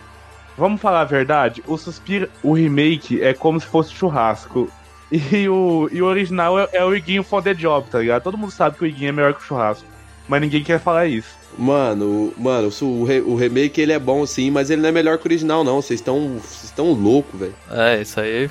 [0.62, 1.64] Vamos falar a verdade?
[1.66, 4.70] O Suspira, o remake é como se fosse churrasco.
[5.12, 8.22] E o, e o original é, é o Iguinho for the job, tá ligado?
[8.24, 9.84] Todo mundo sabe que o Iguinho é melhor que o churrasco.
[10.28, 11.30] Mas ninguém quer falar isso.
[11.58, 14.92] Mano, o- mano, o, re- o remake ele é bom sim, mas ele não é
[14.92, 15.82] melhor que o original, não.
[15.82, 17.56] Vocês estão vocês estão loucos, velho.
[17.72, 18.50] É, isso aí.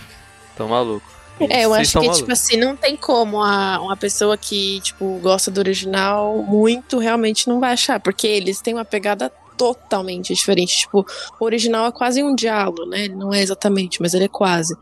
[0.57, 1.07] Tão maluco.
[1.49, 2.19] É, eu Vocês acho que, malucos.
[2.19, 7.49] tipo assim, não tem como a, uma pessoa que, tipo, gosta do original muito realmente
[7.49, 10.79] não vai achar, porque eles têm uma pegada totalmente diferente.
[10.79, 11.05] Tipo,
[11.39, 13.05] o original é quase um diálogo, né?
[13.05, 14.75] Ele não é exatamente, mas ele é quase.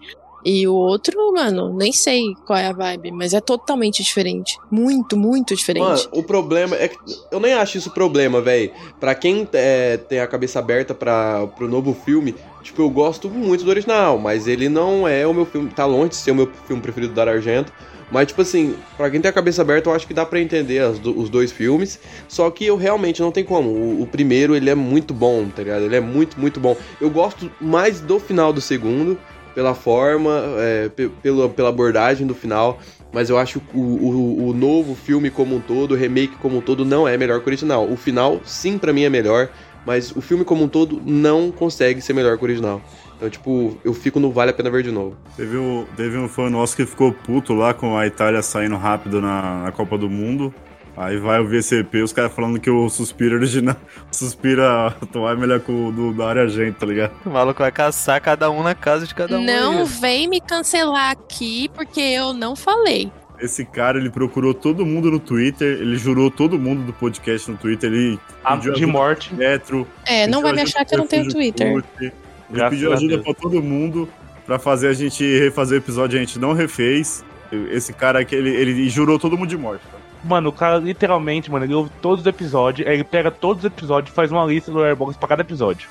[0.44, 4.56] E o outro, mano, nem sei qual é a vibe, mas é totalmente diferente.
[4.70, 5.84] Muito, muito diferente.
[5.84, 6.96] Mano, o problema é que
[7.28, 8.70] eu nem acho isso problema, velho.
[9.00, 12.36] Pra quem é, tem a cabeça aberta para pro novo filme,
[12.68, 16.10] tipo, eu gosto muito do original, mas ele não é o meu filme, tá longe
[16.10, 17.72] de ser o meu filme preferido do Dario Argento.
[18.10, 20.82] Mas, tipo assim, pra quem tem a cabeça aberta, eu acho que dá pra entender
[20.92, 21.98] do- os dois filmes.
[22.26, 23.68] Só que eu realmente não tem como.
[23.68, 25.82] O, o primeiro, ele é muito bom, tá ligado?
[25.82, 26.74] Ele é muito, muito bom.
[27.00, 29.18] Eu gosto mais do final do segundo,
[29.54, 32.78] pela forma, é, pe- pela, pela abordagem do final.
[33.12, 36.58] Mas eu acho que o, o, o novo filme como um todo, o remake como
[36.58, 37.86] um todo, não é melhor que o original.
[37.90, 39.50] O final, sim, pra mim é melhor.
[39.88, 42.78] Mas o filme como um todo não consegue ser melhor que o original.
[43.16, 45.16] Então, tipo, eu fico no Vale a Pena Ver de novo.
[45.34, 49.18] Teve um, teve um fã nosso que ficou puto lá com a Itália saindo rápido
[49.22, 50.52] na, na Copa do Mundo.
[50.94, 53.76] Aí vai o VCP, os caras falando que o Suspira original,
[54.12, 57.12] o Suspira atual é melhor que o do, da área gente, tá ligado?
[57.24, 59.42] O maluco vai caçar cada um na casa de cada um.
[59.42, 59.84] não aí.
[59.86, 63.10] vem me cancelar aqui porque eu não falei.
[63.40, 67.56] Esse cara, ele procurou todo mundo no Twitter, ele jurou todo mundo do podcast no
[67.56, 69.32] Twitter, ele A- pediu de morte.
[69.34, 71.70] Metro, É, não vai me achar que eu não tenho Twitter.
[71.72, 72.12] Curte,
[72.50, 74.08] Ele pediu ajuda pra todo mundo
[74.46, 77.24] pra fazer a gente refazer o episódio, a gente não refez.
[77.70, 79.82] Esse cara aqui, ele, ele jurou todo mundo de morte.
[79.90, 80.02] cara.
[80.24, 84.10] Mano, o cara literalmente, mano, ele ouve todos os episódios, ele pega todos os episódios
[84.12, 85.88] e faz uma lista do Airbox pra cada episódio.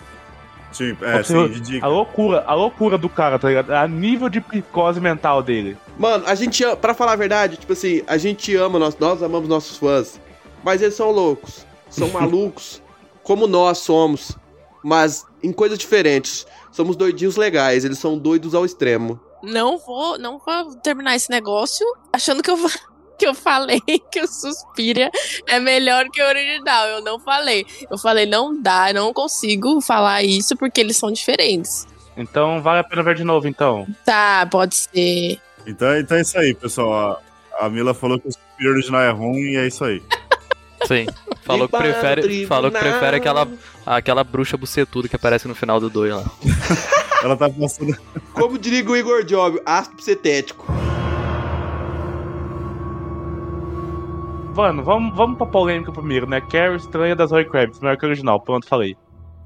[0.71, 1.85] Sim, Pra é, sim, de dica.
[1.85, 3.71] A loucura, a loucura do cara, tá ligado?
[3.71, 5.77] A nível de psicose mental dele.
[5.97, 9.23] Mano, a gente ama, pra falar a verdade, tipo assim, a gente ama, nós, nós
[9.23, 10.19] amamos nossos fãs,
[10.63, 12.81] mas eles são loucos, são malucos,
[13.23, 14.37] como nós somos,
[14.83, 16.45] mas em coisas diferentes.
[16.71, 19.19] Somos doidinhos legais, eles são doidos ao extremo.
[19.41, 22.77] Não vou, não vou terminar esse negócio achando que eu, fa-
[23.17, 25.09] que eu falei que o Suspiria
[25.47, 26.87] é melhor que o original.
[26.87, 27.65] Eu não falei.
[27.89, 31.87] Eu falei, não dá, eu não consigo falar isso porque eles são diferentes.
[32.15, 33.87] Então vale a pena ver de novo, então.
[34.05, 35.39] Tá, pode ser.
[35.65, 37.21] Então, então é isso aí, pessoal.
[37.59, 40.01] A, a Mila falou que o Suspiria original é ruim e é isso aí.
[40.85, 41.05] Sim.
[41.43, 43.47] Falou que prefere, falou que prefere aquela,
[43.85, 46.25] aquela bruxa bucetuda que aparece no final do 2 lá.
[47.23, 47.97] Ela tá passando.
[48.33, 50.86] Como diria o Igor Job, ácido cetético.
[54.57, 56.41] Mano, vamos, vamos pra polêmica primeiro, né?
[56.41, 58.41] Carrie estranha das Roy Kravitz, melhor que o original.
[58.41, 58.95] Pronto, falei.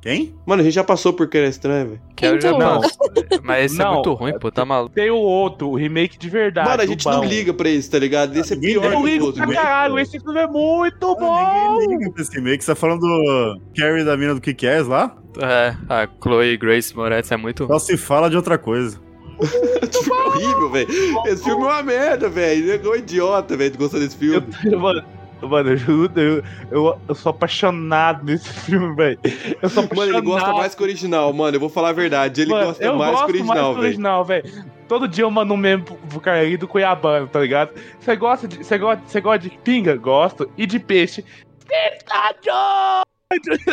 [0.01, 0.33] Quem?
[0.47, 2.01] Mano, a gente já passou por que era estranho, velho.
[2.15, 2.81] Que é o Então, Japão.
[3.43, 3.93] Mas esse é Não.
[3.95, 4.95] muito ruim, pô, tá maluco.
[4.95, 6.67] Tem o outro, o remake de verdade.
[6.69, 7.11] Mano, a gente bom.
[7.11, 8.35] não liga pra isso, tá ligado?
[8.35, 8.83] Esse é pior.
[8.85, 9.55] Eu que ligo pra outros.
[9.61, 11.77] caralho, esse filme é muito bom!
[11.77, 12.63] Ninguém liga pra esse remake.
[12.63, 15.15] Você tá falando do Carrie da mina do que é lá?
[15.39, 17.77] É, a Chloe Grace Moretz é muito ruim.
[17.77, 18.99] Só se fala de outra coisa.
[19.41, 20.87] Esse filme é horrível, velho.
[21.25, 22.71] Esse filme é uma merda, velho.
[22.71, 24.47] Ele é um idiota, velho, gostando desse filme.
[24.63, 25.03] Eu, mano,
[25.41, 29.19] mano, eu juro, eu, eu, eu sou apaixonado nesse filme, velho.
[29.61, 29.95] Eu sou apaixonado.
[29.95, 31.55] Mano, ele gosta mais que o original, mano.
[31.55, 32.41] Eu vou falar a verdade.
[32.41, 33.85] Ele Mano, gosta mais que o original, velho.
[33.85, 34.65] original, velho.
[34.87, 35.97] Todo dia eu mando um meme pro,
[36.31, 37.71] aí do Cuiabano, tá ligado?
[37.99, 39.95] Você gosta de, você gosta, você gosta de pinga?
[39.95, 40.51] Gosto.
[40.57, 41.23] E de peixe?
[41.59, 41.97] Você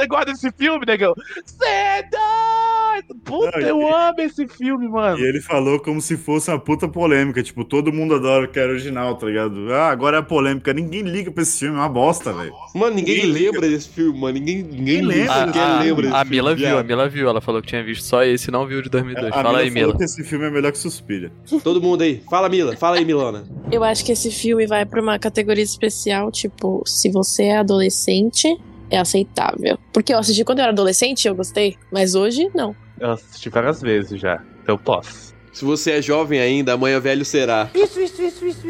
[0.09, 1.15] gosta desse filme, negão?
[1.45, 3.21] Você é doido?
[3.25, 5.19] Puta, Não, eu e- amo esse filme, mano.
[5.19, 7.43] E ele falou como se fosse uma puta polêmica.
[7.43, 9.73] Tipo, todo mundo adora o que era original, tá ligado?
[9.73, 10.73] Ah, agora é polêmica.
[10.73, 12.53] Ninguém liga pra esse filme, é uma bosta, velho.
[12.75, 13.53] Mano, ninguém Ninguém liga.
[13.53, 14.35] lembra desse filme, mano.
[14.39, 15.33] Ninguém, ninguém Ninguém lembra.
[15.43, 16.83] A, Ninguém a- lembra desse a filme, Mila viu, a.
[16.83, 17.29] Mila viu.
[17.29, 19.33] Ela falou que tinha visto só esse e não viu o de 2002.
[19.33, 19.99] A Fala aí, Mila falou Mila.
[19.99, 21.31] que esse filme é melhor que Suspira.
[21.63, 22.21] Todo mundo aí.
[22.29, 22.77] Fala, Mila.
[22.77, 23.45] Fala aí, Milona.
[23.71, 28.49] Eu acho que esse filme vai pra uma categoria especial, tipo, se você é adolescente,
[28.91, 29.79] é aceitável.
[29.93, 32.75] Porque eu assisti quando eu era adolescente, eu gostei, mas hoje não.
[32.99, 35.35] Eu assisti várias vezes já, então eu posso.
[35.53, 37.69] Se você é jovem ainda, amanhã velho será.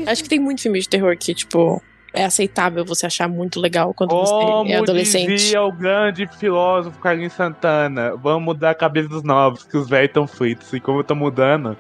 [0.07, 1.83] Acho que tem muito filme de terror que, tipo,
[2.15, 5.35] é aceitável você achar muito legal quando você Como é adolescente.
[5.35, 10.09] dizia o grande filósofo Carlinhos Santana, vamos mudar a cabeça dos novos, que os velhos
[10.09, 10.73] estão fritos.
[10.73, 11.77] E como eu tô mudando,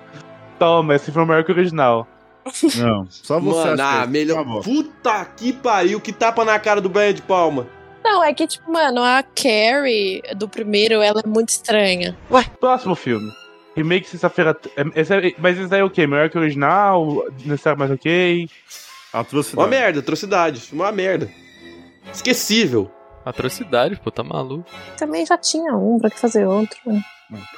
[0.58, 2.06] toma, esse filme é melhor que o original.
[2.76, 4.62] Não, só você Mano, acha ah, é melhor.
[4.62, 6.00] Puta que pariu.
[6.00, 7.66] Que tapa na cara do Brian de Palma.
[8.10, 12.16] Não, é que, tipo, mano, a Carrie do primeiro, ela é muito estranha.
[12.58, 13.30] Próximo filme.
[13.76, 14.56] Remake sexta-feira.
[14.76, 16.06] é- é- Mas esse aí é o quê?
[16.06, 17.22] Melhor que o original?
[17.44, 18.48] Necessário mais ok?
[19.12, 19.62] Atrocidade.
[19.62, 20.68] Uma merda, atrocidade.
[20.72, 21.28] Uma merda.
[22.12, 22.90] Esquecível.
[23.26, 24.64] Atrocidade, pô, tá maluco.
[24.96, 26.78] Também já tinha um, pra que fazer outro?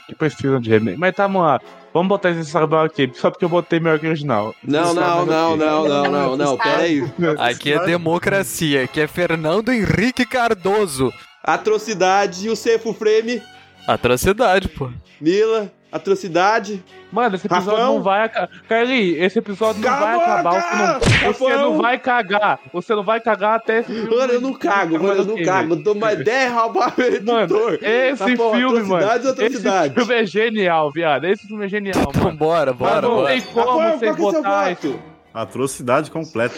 [0.08, 0.98] Que precisam de remake.
[0.98, 1.60] Mas tá, lá.
[1.92, 3.10] Vamos botar esse mais ok.
[3.14, 4.54] Só porque eu botei melhor que o original.
[4.62, 6.56] Não, não, não, não, não, não, não.
[6.56, 7.02] Pera aí.
[7.38, 11.12] Aqui é democracia, aqui é Fernando Henrique Cardoso.
[11.42, 13.42] Atrocidade e o Cefo Frame.
[13.86, 14.90] Atrocidade, pô.
[15.20, 16.82] Mila, atrocidade.
[17.12, 17.86] Mano, esse episódio Rafael?
[17.94, 18.48] não vai acabar.
[18.68, 20.60] Carly, esse episódio não Cala vai a acabar.
[20.60, 20.76] Você
[21.24, 22.60] não, você não vai cagar.
[22.72, 24.16] Você não vai cagar até esse filme.
[24.16, 25.72] Mano, eu não cago, mano, eu não Ok, cago.
[25.74, 27.48] Eu dou uma ideia, roubar meu editor.
[27.48, 28.94] Mano, esse Tá bom, filme, mano.
[29.06, 29.86] atrocidade ou atrocidade?
[29.86, 31.24] Esse filme é genial, viado.
[31.26, 32.36] Esse filme é genial, Então mano.
[32.36, 33.28] bora, bora, não bora.
[33.32, 35.02] tem como Rafael, vocês qual que é voto?
[35.34, 36.54] Atrocidade completa.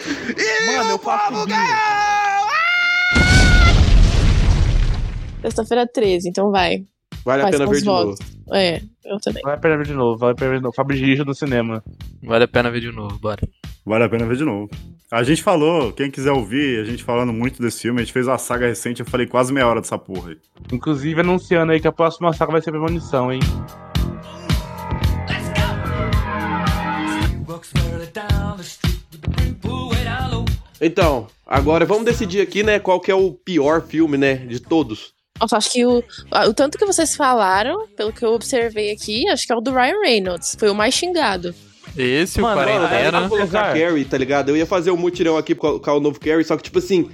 [0.77, 1.57] Mano, eu faço bingo.
[5.41, 6.85] Sexta-feira 13, então vai.
[7.25, 8.09] Vale a Faz pena com ver de novo.
[8.11, 8.25] votos.
[8.53, 9.41] É, eu também.
[9.43, 10.75] Vale a pena ver de novo, vale a pena ver de novo.
[10.75, 11.83] Fábio Giricha do cinema.
[12.21, 13.41] Vale a pena ver de novo, bora.
[13.85, 14.69] Vale a pena ver de novo.
[15.11, 18.27] A gente falou, quem quiser ouvir, a gente falando muito desse filme, a gente fez
[18.27, 20.37] uma saga recente, eu falei quase meia hora dessa porra aí.
[20.71, 23.39] Inclusive anunciando aí que a próxima saga vai ser premonição, hein?
[30.85, 35.13] Então, agora vamos decidir aqui, né, qual que é o pior filme, né, de todos.
[35.43, 36.01] Nossa, acho que o,
[36.47, 39.73] o tanto que vocês falaram, pelo que eu observei aqui, acho que é o do
[39.73, 40.55] Ryan Reynolds.
[40.57, 41.53] Foi o mais xingado.
[41.97, 43.29] Esse, o Mano, Mano, eu ia Quarentena.
[43.29, 44.49] colocar Carrie, tá ligado?
[44.49, 47.09] Eu ia fazer um mutirão aqui pra colocar o novo Carrie, só que, tipo assim,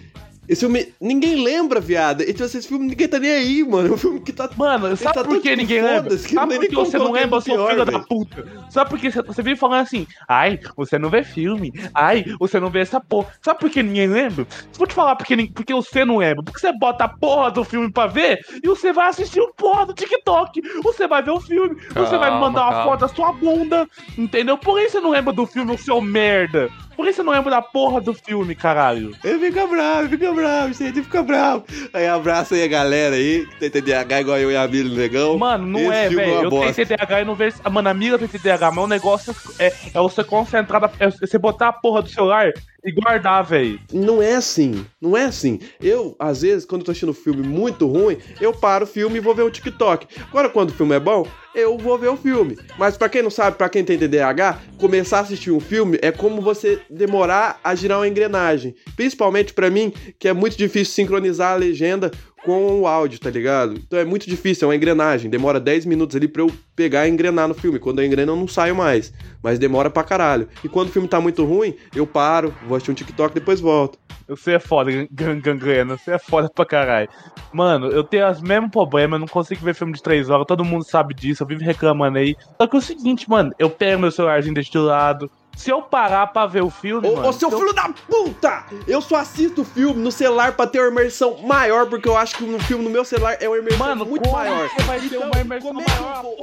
[0.49, 2.21] esse filme, ninguém lembra, viado.
[2.23, 3.89] Então, esse filme, ninguém tá nem aí, mano.
[3.89, 4.49] É um filme que tá...
[4.57, 6.09] Mano, sabe tá por que ninguém lembra?
[6.17, 8.47] que Sabe por que você não lembra, seu pior, filho da puta?
[8.69, 12.69] Sabe por que você- vive falando assim, ai, você não vê filme, ai, você não
[12.69, 13.27] vê essa porra.
[13.41, 14.45] Sabe por que ninguém lembra?
[14.73, 16.43] Vou te falar porque, porque você não lembra.
[16.43, 19.85] Porque você bota a porra do filme pra ver e você vai assistir o porra
[19.85, 20.61] do TikTok.
[20.83, 22.91] Você vai ver o filme, você vai me Calma, mandar uma calma.
[22.91, 24.57] foto da sua bunda, entendeu?
[24.57, 26.69] Por isso você não lembra do filme, o seu merda.
[26.99, 29.15] Por que você não lembra da porra do filme, caralho?
[29.23, 31.63] Ele fica bravo, fica bravo, gente, fica bravo.
[31.93, 35.37] Aí abraça aí a galera aí, que tem TDAH igual eu e a Billy Negão.
[35.37, 36.33] Mano, não Esse é, filme velho.
[36.33, 36.85] uma Eu tenho bosta.
[36.85, 37.55] TDAH e não vejo.
[37.71, 41.69] Mano, a amiga tem TDAH, mas o negócio é, é você concentrar, é você botar
[41.69, 42.51] a porra do celular
[42.83, 43.79] e guardar, velho.
[43.93, 45.59] Não é assim, não é assim.
[45.81, 49.17] Eu, às vezes, quando eu tô assistindo um filme muito ruim, eu paro o filme
[49.17, 50.07] e vou ver o TikTok.
[50.29, 52.57] Agora, quando o filme é bom, eu vou ver o filme.
[52.77, 56.11] Mas pra quem não sabe, pra quem tem TDAH, começar a assistir um filme é
[56.11, 58.75] como você demorar a girar uma engrenagem.
[58.95, 62.11] Principalmente pra mim, que é muito difícil sincronizar a legenda
[62.43, 63.73] com o áudio, tá ligado?
[63.75, 65.29] Então é muito difícil, é uma engrenagem.
[65.29, 67.79] Demora 10 minutos ali pra eu pegar e engrenar no filme.
[67.79, 69.13] Quando eu engreno, eu não saio mais.
[69.43, 70.47] Mas demora pra caralho.
[70.63, 73.59] E quando o filme tá muito ruim, eu paro, vou assistir um TikTok e depois
[73.59, 73.99] volto.
[74.27, 75.97] Você é foda, gan- gangrena.
[75.97, 77.09] Você é foda pra caralho.
[77.51, 80.63] Mano, eu tenho os mesmos problemas, eu não consigo ver filme de 3 horas, todo
[80.63, 82.35] mundo sabe disso, eu vivo reclamando aí.
[82.61, 85.29] Só que é o seguinte, mano, eu pego meu celularzinho deste lado.
[85.59, 87.05] Se eu parar pra ver o filme.
[87.05, 88.63] Ô, mano, ô, seu se eu- filho da puta!
[88.87, 92.45] Eu só assisto filme no celular pra ter uma imersão maior, porque eu acho que
[92.45, 94.69] no filme no meu celular é uma imersão Mano, muito como maior.
[94.69, 96.21] que vai ter Então, uma imersão como é eu maior?
[96.21, 96.37] vou-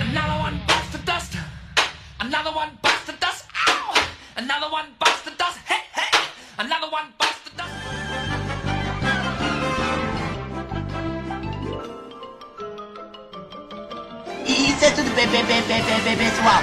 [0.00, 1.34] Another one bites the dust.
[2.20, 3.44] Another one bites the dust.
[3.68, 3.94] Ow!
[4.36, 5.58] Another one bites the dust.
[5.68, 6.20] Hey, hey!
[6.58, 8.82] Another one bites the dust.
[14.46, 16.62] Isso é tudo bem, bem, bem, bem, bem, bem, pessoal.